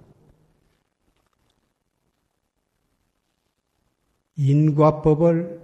[4.36, 5.62] 인과법을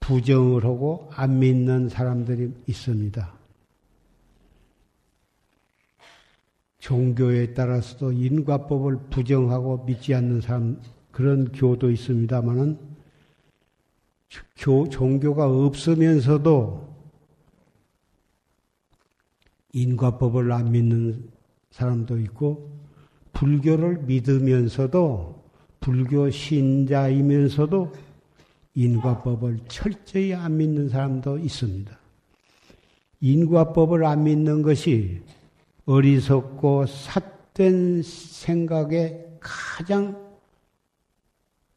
[0.00, 3.40] 부정을 하고 안 믿는 사람들이 있습니다.
[6.78, 10.80] 종교에 따라서도 인과법을 부정하고 믿지 않는 사람
[11.12, 12.89] 그런 교도 있습니다만은
[14.56, 16.88] 교, 종교가 없으면서도
[19.72, 21.30] 인과법을 안 믿는
[21.70, 22.70] 사람도 있고
[23.32, 25.42] 불교를 믿으면서도
[25.80, 27.92] 불교 신자이면서도
[28.74, 31.98] 인과법을 철저히 안 믿는 사람도 있습니다.
[33.20, 35.22] 인과법을 안 믿는 것이
[35.86, 40.30] 어리석고 헛된 생각에 가장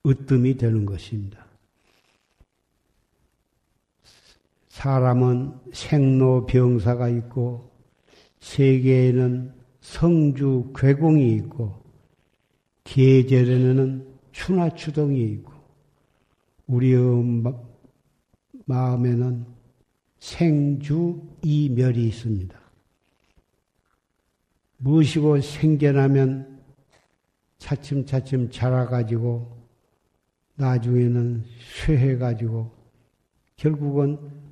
[0.06, 1.43] 으뜸이 되는 것입니다.
[4.74, 7.70] 사람은 생로병사가 있고
[8.40, 11.84] 세계에는 성주 괴공이 있고
[12.84, 15.54] 계절에는 추나추동이 있고
[16.66, 17.44] 우리의
[18.66, 19.46] 마음에는
[20.18, 22.60] 생주 이멸이 있습니다.
[24.78, 26.64] 무엇이고 생겨나면
[27.60, 29.56] 차츰차츰 자라가지고
[30.56, 31.44] 나중에는
[31.86, 32.72] 쇠해가지고
[33.56, 34.43] 결국은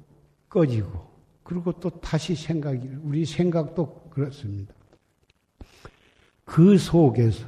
[0.52, 1.10] 꺼지고
[1.44, 4.74] 그리고 또 다시 생각이 우리 생각도 그렇습니다.
[6.46, 7.46] 그 속에서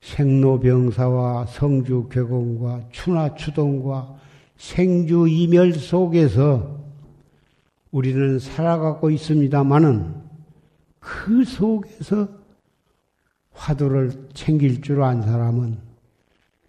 [0.00, 4.18] 생로병사와 성주괴공과 추나추동과
[4.56, 6.84] 생주이멸 속에서
[7.92, 10.14] 우리는 살아가고 있습니다마는
[10.98, 12.28] 그 속에서
[13.52, 15.78] 화두를 챙길 줄 안 사람은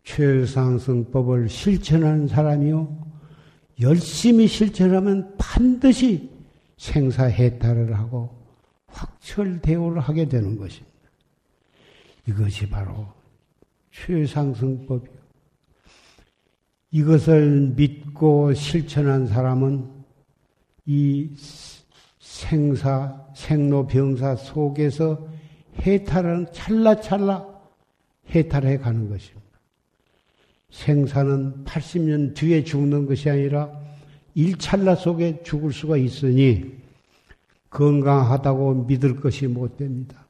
[0.04, 3.07] 최상승법을 실천하는 사람이요.
[3.82, 6.30] 열심히 실천하면 반드시
[6.78, 8.36] 생사해탈을 하고
[8.88, 10.88] 확철대오를 하게 되는 것입니다.
[12.28, 13.08] 이것이 바로
[13.92, 15.18] 최상승법이요.
[16.92, 19.90] 이것을 믿고 실천한 사람은
[20.86, 21.30] 이
[22.20, 25.28] 생사, 생로병사 속에서
[25.82, 27.46] 해탈은 찰나찰나
[28.30, 29.47] 해탈해 가는 것입니다.
[30.70, 33.72] 생사는 80년 뒤에 죽는 것이 아니라
[34.34, 36.78] 일찰나 속에 죽을 수가 있으니
[37.70, 40.28] 건강하다고 믿을 것이 못 됩니다.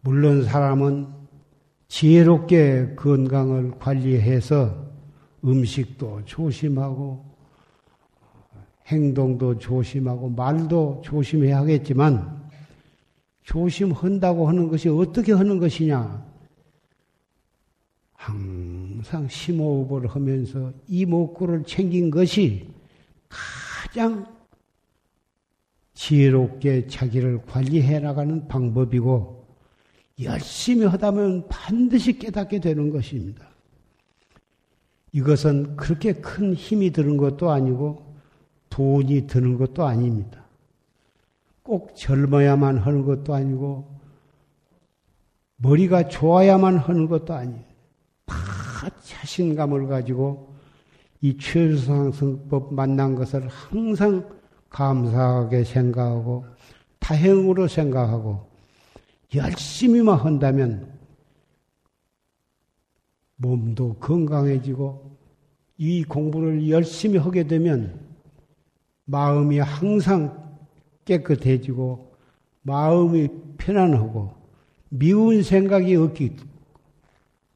[0.00, 1.08] 물론 사람은
[1.88, 4.86] 지혜롭게 건강을 관리해서
[5.44, 7.24] 음식도 조심하고
[8.86, 12.48] 행동도 조심하고 말도 조심해야 하겠지만
[13.42, 16.25] 조심한다고 하는 것이 어떻게 하는 것이냐?
[18.26, 22.68] 항상 심호흡을 하면서 이목구를 챙긴 것이
[23.28, 24.26] 가장
[25.94, 29.46] 지혜롭게 자기를 관리해 나가는 방법이고
[30.22, 33.46] 열심히 하다면 반드시 깨닫게 되는 것입니다.
[35.12, 38.16] 이것은 그렇게 큰 힘이 드는 것도 아니고
[38.70, 40.44] 돈이 드는 것도 아닙니다.
[41.62, 43.96] 꼭 젊어야만 하는 것도 아니고
[45.58, 47.75] 머리가 좋아야만 하는 것도 아니에요.
[48.26, 50.54] 다 자신감을 가지고
[51.20, 54.28] 이 최상승법 만난 것을 항상
[54.68, 56.44] 감사하게 생각하고
[56.98, 58.46] 다행으로 생각하고
[59.34, 60.92] 열심히만 한다면
[63.36, 65.16] 몸도 건강해지고
[65.78, 68.00] 이 공부를 열심히 하게 되면
[69.04, 70.58] 마음이 항상
[71.04, 72.14] 깨끗해지고
[72.62, 74.34] 마음이 편안하고
[74.88, 76.36] 미운 생각이 없기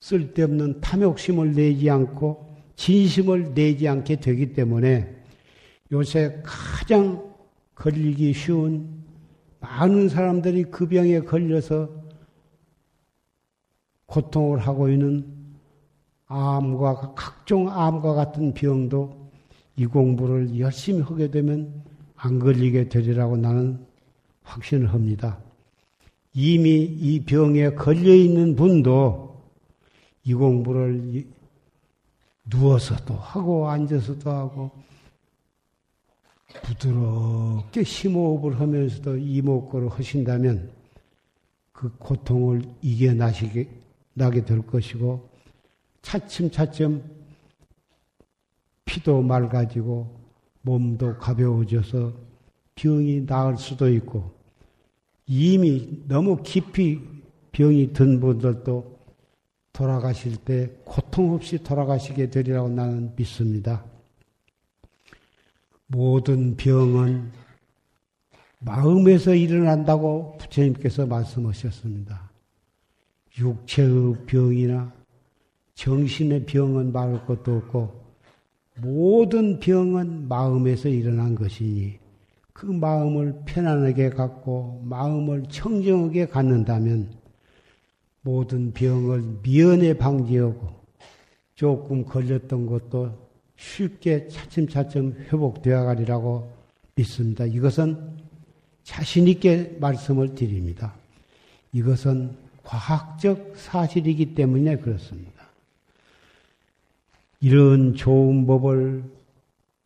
[0.00, 5.14] 쓸데없는 탐욕심을 내지 않고 진심을 내지 않게 되기 때문에
[5.92, 7.30] 요새 가장
[7.74, 8.88] 걸리기 쉬운
[9.60, 11.90] 많은 사람들이 그 병에 걸려서
[14.06, 15.26] 고통을 하고 있는
[16.26, 19.30] 암과 각종 암과 같은 병도
[19.76, 21.82] 이 공부를 열심히 하게 되면
[22.16, 23.84] 안 걸리게 되리라고 나는
[24.42, 25.38] 확신을 합니다.
[26.32, 29.29] 이미 이 병에 걸려 있는 분도
[30.30, 31.26] 이 공부를
[32.44, 34.70] 누워서도 하고 앉아서도 하고
[36.62, 40.70] 부드럽게 심호흡을 하면서도 이목구를 하신다면
[41.72, 43.68] 그 고통을 이겨나시게
[44.14, 45.28] 나게 될 것이고
[46.02, 47.02] 차츰차츰
[48.84, 50.16] 피도 맑아지고
[50.62, 52.12] 몸도 가벼워져서
[52.76, 54.32] 병이 나을 수도 있고
[55.26, 57.00] 이미 너무 깊이
[57.50, 58.99] 병이 든 분들도
[59.80, 63.82] 돌아가실 때 고통 없이 돌아가시게 되리라고 나는 믿습니다.
[65.86, 67.32] 모든 병은
[68.58, 72.30] 마음에서 일어난다고 부처님께서 말씀하셨습니다.
[73.38, 74.92] 육체의 병이나
[75.72, 78.04] 정신의 병은 말할 것도 없고
[78.82, 81.98] 모든 병은 마음에서 일어난 것이니
[82.52, 87.19] 그 마음을 편안하게 갖고 마음을 청정하게 갖는다면
[88.22, 90.80] 모든 병을 미연에 방지하고
[91.54, 96.50] 조금 걸렸던 것도 쉽게 차츰차츰 회복되어 가리라고
[96.94, 97.44] 믿습니다.
[97.44, 98.18] 이것은
[98.82, 100.94] 자신있게 말씀을 드립니다.
[101.72, 105.46] 이것은 과학적 사실이기 때문에 그렇습니다.
[107.40, 109.04] 이런 좋은 법을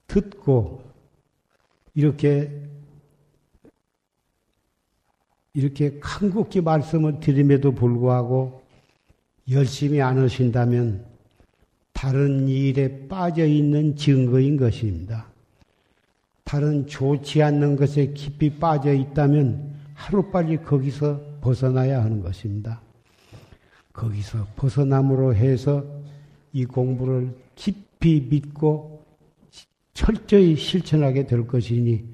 [0.06, 0.82] 듣고
[1.94, 2.50] 이렇게
[5.54, 8.62] 이렇게 간곡히 말씀을 드림에도 불구하고
[9.50, 11.04] 열심히 안 하신다면
[11.92, 15.26] 다른 일에 빠져 있는 증거인 것입니다.
[16.42, 22.80] 다른 좋지 않는 것에 깊이 빠져 있다면 하루빨리 거기서 벗어나야 하는 것입니다.
[23.92, 25.84] 거기서 벗어남으로 해서
[26.52, 29.04] 이 공부를 깊이 믿고
[29.92, 32.13] 철저히 실천하게 될 것이니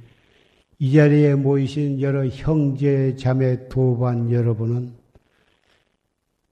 [0.82, 4.94] 이 자리에 모이신 여러 형제, 자매, 도반 여러분은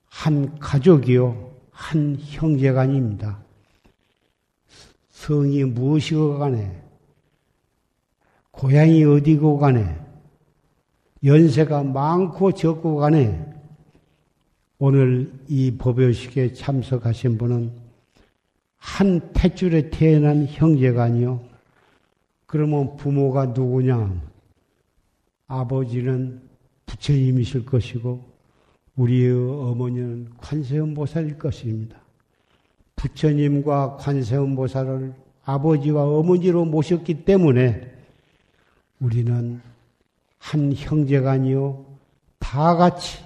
[0.05, 3.43] 한 가족이요, 한 형제가 아닙니다.
[5.09, 6.79] 성이 무엇이고 간에,
[8.51, 9.99] 고향이 어디고 간에,
[11.25, 13.43] 연세가 많고 적고 간에,
[14.79, 17.73] 오늘 이 법요식에 참석하신 분은
[18.77, 21.48] 한 탯줄에 태어난 형제가 아니요.
[22.49, 24.21] 그러면 부모가 누구냐?
[25.47, 26.41] 아버지는
[26.87, 28.25] 부처님이실 것이고,
[28.97, 31.99] 우리의 어머니는 관세음보살일 것입니다.
[32.97, 37.93] 부처님과 관세음보살을 아버지와 어머니로 모셨기 때문에
[38.99, 39.61] 우리는
[40.39, 41.85] 한 형제가 아니요
[42.39, 43.23] 다 같이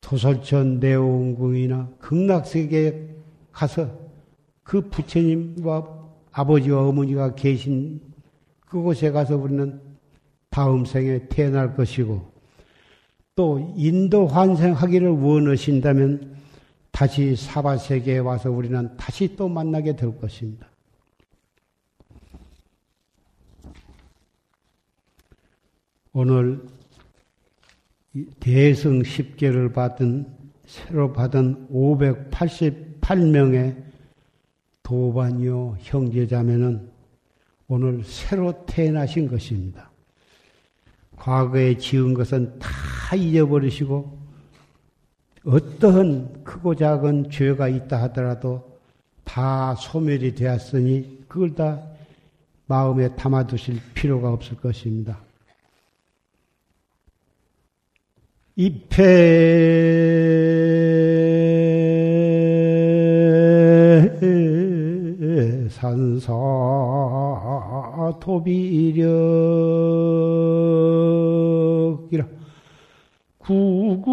[0.00, 3.08] 토설천 내원궁이나 극락세계에
[3.50, 3.90] 가서
[4.62, 6.01] 그 부처님과
[6.32, 8.00] 아버지와 어머니가 계신
[8.66, 9.80] 그곳에 가서 우리는
[10.50, 12.30] 다음 생에 태어날 것이고
[13.34, 16.36] 또 인도 환생하기를 원하신다면
[16.90, 20.66] 다시 사바 세계에 와서 우리는 다시 또 만나게 될 것입니다.
[26.12, 26.66] 오늘
[28.40, 30.26] 대승 10개를 받은
[30.66, 33.91] 새로 받은 588명의
[34.82, 36.90] 도반요 형제자매는
[37.68, 39.90] 오늘 새로 태어나신 것입니다.
[41.16, 44.22] 과거에 지은 것은 다 잊어버리시고
[45.44, 48.78] 어떠한 크고 작은 죄가 있다 하더라도
[49.24, 51.80] 다 소멸이 되었으니 그걸 다
[52.66, 55.18] 마음에 담아두실 필요가 없을 것입니다.
[58.56, 59.02] 입회
[65.82, 66.32] 산사
[68.20, 69.02] 도비력이라.
[73.38, 74.12] 구구미면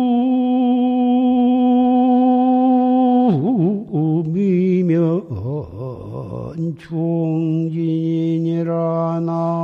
[6.80, 8.74] 중진이라
[9.24, 9.59] 나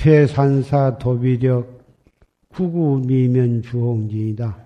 [0.00, 1.78] 입회산사 도비력
[2.48, 4.56] 구구미면 주홍진이다.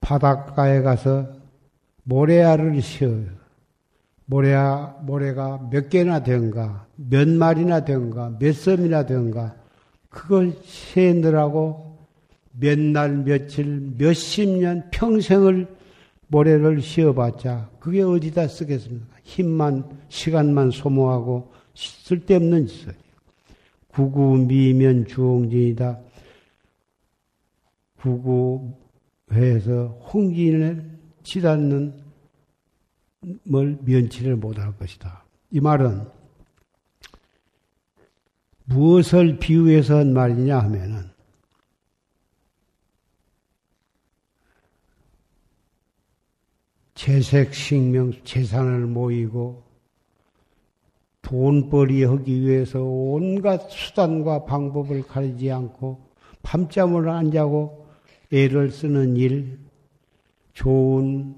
[0.00, 1.28] 바닷가에 가서
[2.02, 3.26] 모래알을 씌어요.
[4.24, 9.54] 모래야, 모래가 몇 개나 된가, 몇 마리나 된가, 몇 섬이나 된가,
[10.08, 11.96] 그걸 세느라고
[12.58, 15.68] 몇 날, 며칠, 몇십 년, 평생을
[16.26, 19.06] 모래를 씌어봤자, 그게 어디다 쓰겠습니까?
[19.22, 23.05] 힘만, 시간만 소모하고 쓸데없는 짓을.
[23.96, 25.98] 구구 미면 주홍진이다.
[27.98, 32.04] 구구회에서 홍진을 치닫는
[33.44, 35.24] 뭘 면치를 못할 것이다.
[35.50, 36.06] 이 말은
[38.66, 41.10] 무엇을 비유해서 한 말이냐 하면은
[46.94, 49.65] 재색, 식명, 재산을 모이고
[51.26, 55.98] 돈벌이 하기 위해서 온갖 수단과 방법을 가리지 않고
[56.44, 57.84] 밤잠을 안 자고
[58.32, 59.58] 애를 쓰는 일,
[60.52, 61.34] 좋은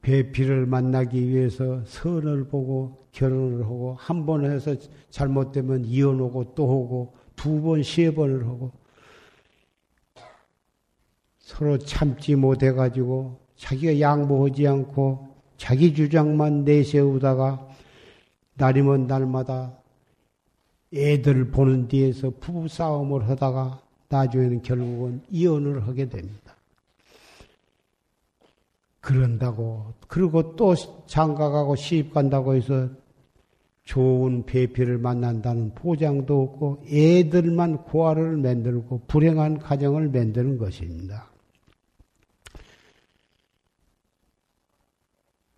[0.00, 4.76] 배필을 만나기 위해서 선을 보고 결혼을 하고 한 번 해서
[5.10, 8.70] 잘못되면 이혼하고 또 하고 두 번, 세 번을 하고
[11.40, 17.73] 서로 참지 못해가지고 자기가 양보하지 않고 자기 주장만 내세우다가
[18.54, 19.72] 날이면 날마다
[20.92, 26.54] 애들 보는 뒤에서 부부 싸움을 하다가 나중에는 결국은 이혼을 하게 됩니다.
[29.00, 30.74] 그런다고 그리고 또
[31.06, 32.88] 장가가고 시집 간다고 해서
[33.82, 41.28] 좋은 배필을 만난다는 보장도 없고 애들만 고아를 만들고 불행한 가정을 만드는 것입니다.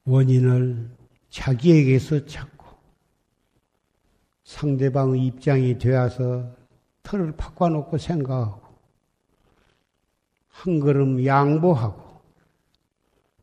[0.05, 0.89] 원인을
[1.31, 2.56] 자기에게서 찾고
[4.47, 6.49] 상대방의 입장이 되어서
[7.03, 8.61] 털을 바꿔놓고 생각하고
[10.47, 12.21] 한 걸음 양보하고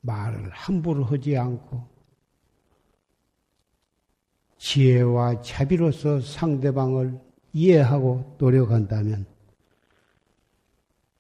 [0.02, 1.84] 말을 함부로 하지 않고
[4.58, 7.20] 지혜와 자비로서 상대방을
[7.52, 9.26] 이해하고 노력한다면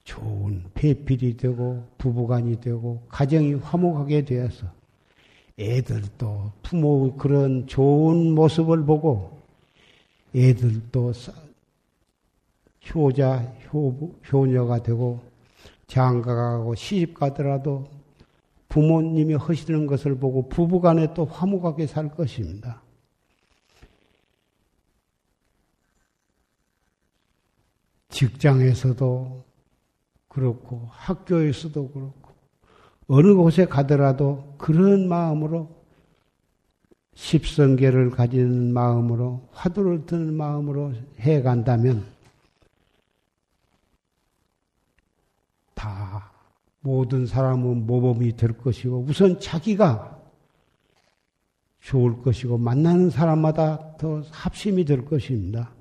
[0.06, 4.66] 좋은 배필이 되고 부부간이 되고 가정이 화목하게 되어서
[5.60, 9.43] 애들도 부모 그런 좋은 모습을 보고
[10.36, 11.14] 애들도
[12.94, 15.22] 효자, 효, 효녀가 되고
[15.88, 17.88] 장가가고 시집 가더라도
[18.68, 22.82] 부모님이 하시는 것을 보고 부부간에 또 화목하게 살 것입니다.
[28.10, 29.44] 직장에서도
[30.28, 32.32] 그렇고 학교에서도 그렇고
[33.08, 35.83] 어느 곳에 가더라도 그런 마음으로
[37.16, 42.06] 십성계를 가진 마음으로 화두를 드는 마음으로 해 간다면
[45.74, 46.32] 다
[46.80, 50.20] 모든 사람은 모범이 될 것이고 우선 자기가
[51.82, 55.72] 좋을 것이고 만나는 사람마다 더 합심이 될 것입니다.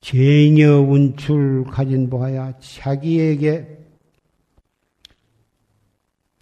[0.00, 3.78] 쟁여 운출 가진 보아야 자기에게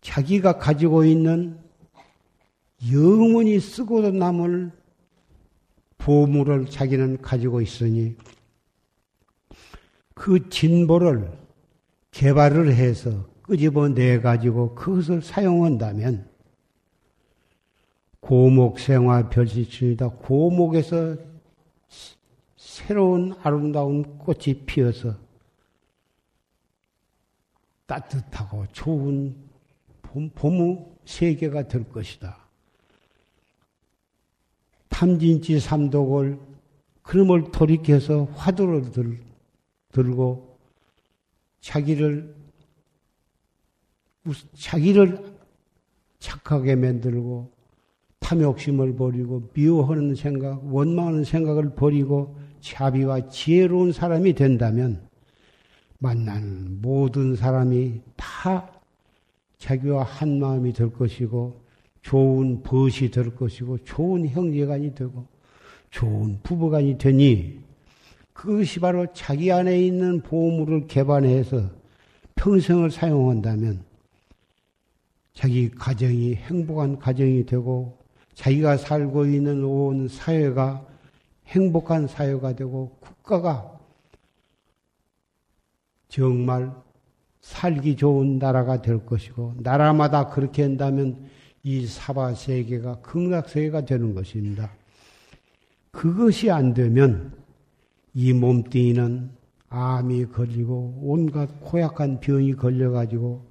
[0.06, 1.58] 자기가 가지고 있는
[2.92, 4.70] 영원히 쓰고도 남을
[5.98, 8.16] 보물을 자기는 가지고 있으니
[10.14, 11.36] 그 진보를
[12.12, 16.30] 개발을 해서 끄집어내 가지고 그것을 사용한다면
[18.20, 20.10] 고목생화 별시춘이다.
[20.10, 21.16] 고목에서
[22.56, 25.16] 새로운 아름다운 꽃이 피어서
[27.86, 29.45] 따뜻하고 좋은
[30.16, 32.38] 봄, 봄의 세계가 될 것이다.
[34.88, 36.38] 탐진치 삼독을
[37.02, 39.20] 그놈을 돌이켜서 화두를 들,
[39.92, 40.58] 들고
[41.60, 42.34] 자기를
[44.54, 45.36] 자기를
[46.18, 47.52] 착하게 만들고
[48.18, 55.06] 탐욕심을 버리고 미워하는 생각, 원망하는 생각을 버리고 자비와 지혜로운 사람이 된다면
[55.98, 58.75] 만나는 모든 사람이 다
[59.66, 61.60] 자기와 한 마음이 될 것이고
[62.02, 65.26] 좋은 벗이 될 것이고 좋은 형제간이 되고
[65.90, 67.58] 좋은 부부간이 되니
[68.32, 71.68] 그것이 바로 자기 안에 있는 보물을 개발해서
[72.36, 73.84] 평생을 사용한다면
[75.32, 77.98] 자기 가정이 행복한 가정이 되고
[78.34, 80.86] 자기가 살고 있는 온 사회가
[81.46, 83.76] 행복한 사회가 되고 국가가
[86.08, 86.85] 정말
[87.46, 91.28] 살기 좋은 나라가 될 것이고 나라마다 그렇게 한다면
[91.62, 94.72] 이 사바 세계가 극락 세계가 되는 것입니다.
[95.92, 97.32] 그것이 안 되면
[98.14, 99.30] 이 몸뚱이는
[99.68, 103.44] 암이 걸리고 온갖 고약한 병이 걸려가지고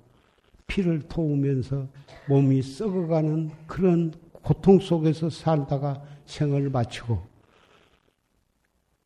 [0.68, 1.88] 피를 토우면서
[2.28, 7.36] 몸이 썩어가는 그런 고통 속에서 살다가 생을 마치고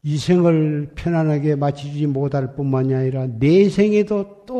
[0.01, 4.58] 이 생을 편안하게 마치지 못할 뿐만이 아니라 내생에도 또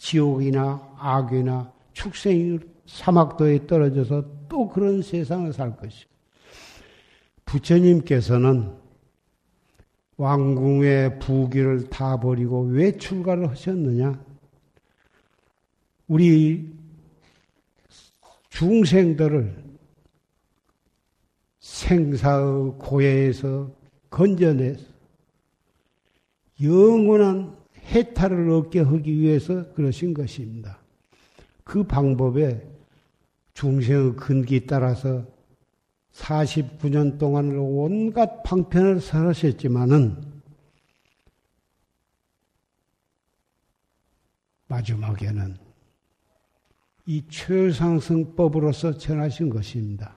[0.00, 6.10] 지옥이나 악이나 축생 사막도에 떨어져서 또 그런 세상을 살 것이고
[7.44, 8.74] 부처님께서는
[10.16, 14.24] 왕궁의 부귀를 다 버리고 왜 출가를 하셨느냐?
[16.08, 16.72] 우리
[18.48, 19.64] 중생들을
[21.58, 23.70] 생사의 고해에서
[24.08, 24.84] 건져내서
[26.62, 27.59] 영원한
[27.90, 30.78] 해탈을 얻게 하기 위해서 그러신 것입니다.
[31.64, 32.66] 그 방법에
[33.54, 35.24] 중생의 근기 따라서
[36.12, 40.30] 49년 동안 온갖 방편을 살으셨지만은
[44.68, 45.56] 마지막에는
[47.06, 50.16] 이 최상승법으로서 전하신 것입니다.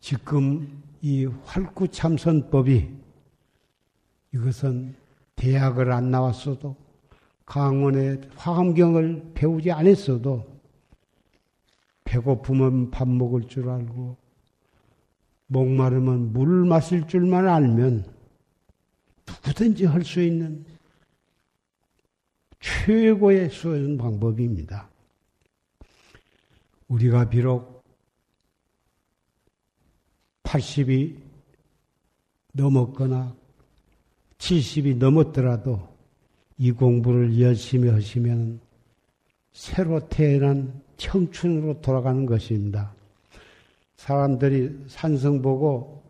[0.00, 2.88] 지금 이 활구참선법이
[4.32, 4.94] 이것은
[5.38, 6.76] 대학을 안 나왔어도
[7.46, 10.60] 강원의 화엄경을 배우지 않았어도
[12.04, 14.16] 배고프면 밥 먹을 줄 알고
[15.46, 18.04] 목마르면 물 마실 줄만 알면
[19.26, 20.64] 누구든지 할 수 있는
[22.60, 24.90] 최고의 수행 방법입니다.
[26.88, 27.84] 우리가 비록
[30.42, 31.16] 80이
[32.52, 33.36] 넘었거나
[34.38, 35.88] 70이 넘었더라도
[36.56, 38.60] 이 공부를 열심히 하시면
[39.52, 42.92] 새로 태어난 청춘으로 돌아가는 것입니다.
[43.96, 46.02] 사람들이 산성 보고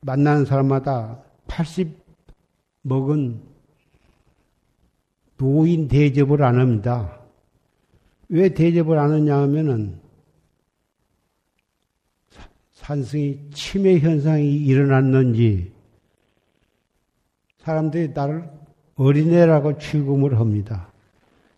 [0.00, 1.96] 만나는 사람마다 80
[2.82, 3.40] 먹은
[5.36, 7.20] 노인 대접을 안 합니다.
[8.28, 10.00] 왜 대접을 안 하냐 하면은
[12.72, 15.71] 산승이 치매 현상이 일어났는지
[17.62, 18.44] 사람들이 나를
[18.96, 20.88] 어린애라고 취급을 합니다.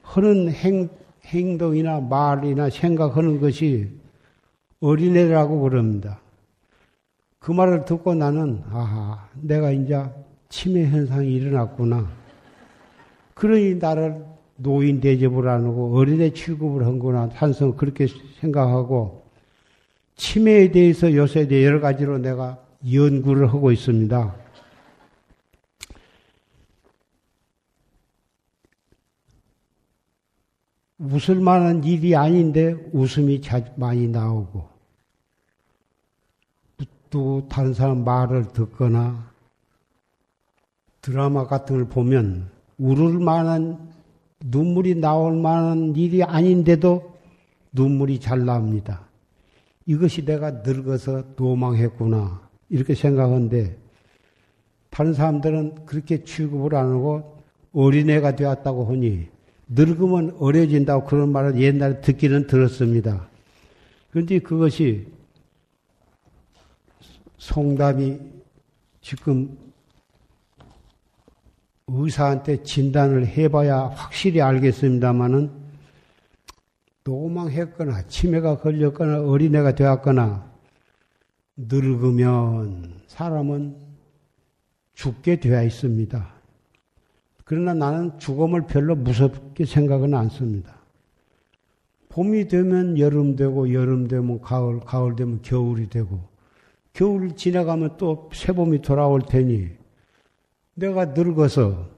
[0.02, 0.88] 하는 행,
[1.24, 3.88] 행동이나 말이나 생각하는 것이
[4.80, 6.20] 어린애라고 그럽니다.
[7.38, 10.02] 그 말을 듣고 나는, 아하, 내가 이제
[10.48, 12.06] 치매 현상이 일어났구나.
[13.34, 14.24] 그러니 나를
[14.56, 17.28] 노인 대접을 안 하고 어린애 취급을 한구나.
[17.32, 18.06] 한성 그렇게
[18.40, 19.24] 생각하고,
[20.16, 22.58] 치매에 대해서 요새 여러 가지로 내가
[22.92, 24.43] 연구를 하고 있습니다.
[30.98, 33.40] 웃을 만한 일이 아닌데 웃음이
[33.76, 34.68] 많이 나오고,
[37.10, 39.30] 또 다른 사람 말을 듣거나
[41.00, 43.92] 드라마 같은 걸 보면 울을 만한
[44.44, 47.14] 눈물이 나올 만한 일이 아닌데도
[47.72, 49.06] 눈물이 잘 나옵니다.
[49.86, 53.76] 이것이 내가 늙어서 노망했구나 이렇게 생각하는데
[54.90, 57.38] 다른 사람들은 그렇게 취급을 안 하고
[57.72, 59.28] 어린애가 되었다고 하니
[59.74, 63.28] 늙으면 어려진다고 그런 말을 옛날에 듣기는 들었습니다.
[64.10, 65.06] 그런데 그것이
[67.38, 68.18] 송담이
[69.00, 69.58] 지금
[71.86, 75.50] 의사한테 진단을 해봐야 확실히 알겠습니다만은
[77.04, 80.50] 노망했거나 치매가 걸렸거나 어린애가 되었거나
[81.56, 83.76] 늙으면 사람은
[84.94, 86.33] 죽게 되어 있습니다.
[87.44, 90.74] 그러나 나는 죽음을 별로 무섭게 생각은 않습니다.
[92.08, 96.20] 봄이 되면 여름 되고 여름 되면 가을, 가을 되면 겨울이 되고
[96.92, 99.68] 겨울 지나가면 또 새봄이 돌아올 테니
[100.74, 101.88] 내가 늙어서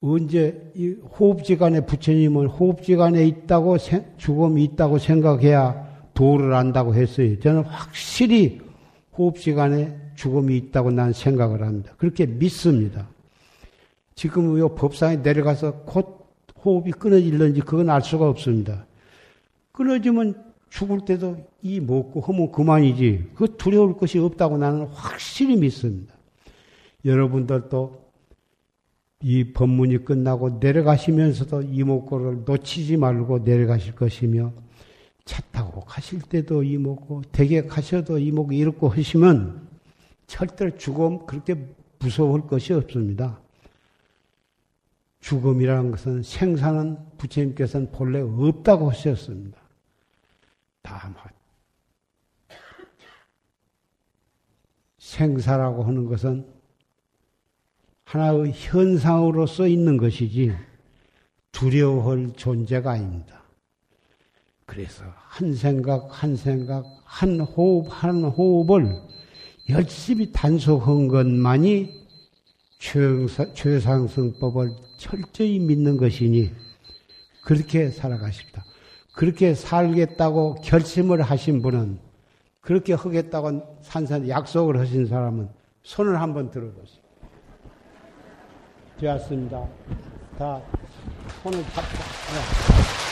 [0.00, 3.76] 언제 이 호흡지간에 부처님은 호흡지간에 있다고
[4.16, 7.38] 죽음이 있다고 생각해야 도를 안다고 했어요.
[7.38, 8.60] 저는 확실히
[9.16, 11.94] 호흡지간에 죽음이 있다고 난 생각을 합니다.
[11.98, 13.08] 그렇게 믿습니다.
[14.14, 16.26] 지금 이 법상에 내려가서 곧
[16.64, 18.86] 호흡이 끊어질는지 그건 알 수가 없습니다.
[19.72, 23.32] 끊어지면 죽을 때도 이 먹고 하면 그만이지.
[23.34, 26.14] 그 두려울 것이 없다고 나는 확실히 믿습니다.
[27.04, 28.02] 여러분들도
[29.22, 34.52] 이 법문이 끝나고 내려가시면서도 이목구를 놓치지 말고 내려가실 것이며
[35.24, 39.68] 차 타고 가실 때도 이목구, 댁에 가셔도 이목구 이렇게 하시면
[40.26, 41.54] 절대로 죽음 그렇게
[42.00, 43.38] 무서울 것이 없습니다.
[45.22, 49.58] 죽음이라는 것은 생사는 부처님께서는 본래 없다고 하셨습니다.
[50.82, 51.14] 다만
[54.98, 56.46] 생사라고 하는 것은
[58.04, 60.54] 하나의 현상으로서 있는 것이지
[61.52, 63.42] 두려워할 존재가 아닙니다.
[64.66, 69.00] 그래서 한 생각, 한 생각, 한 호흡, 한 호흡을
[69.68, 72.06] 열심히 단속한 것만이
[72.78, 74.70] 최상승법을
[75.02, 76.52] 철저히 믿는 것이니
[77.42, 78.64] 그렇게 살아가십니다.
[79.16, 81.98] 그렇게 살겠다고 결심을 하신 분은
[82.60, 85.48] 그렇게 하겠다고 산산 약속을 하신 사람은
[85.82, 87.02] 손을 한번 들어보세요.
[89.00, 89.68] 되었습니다.
[90.38, 90.62] 다
[91.42, 93.11] 손을 잡고.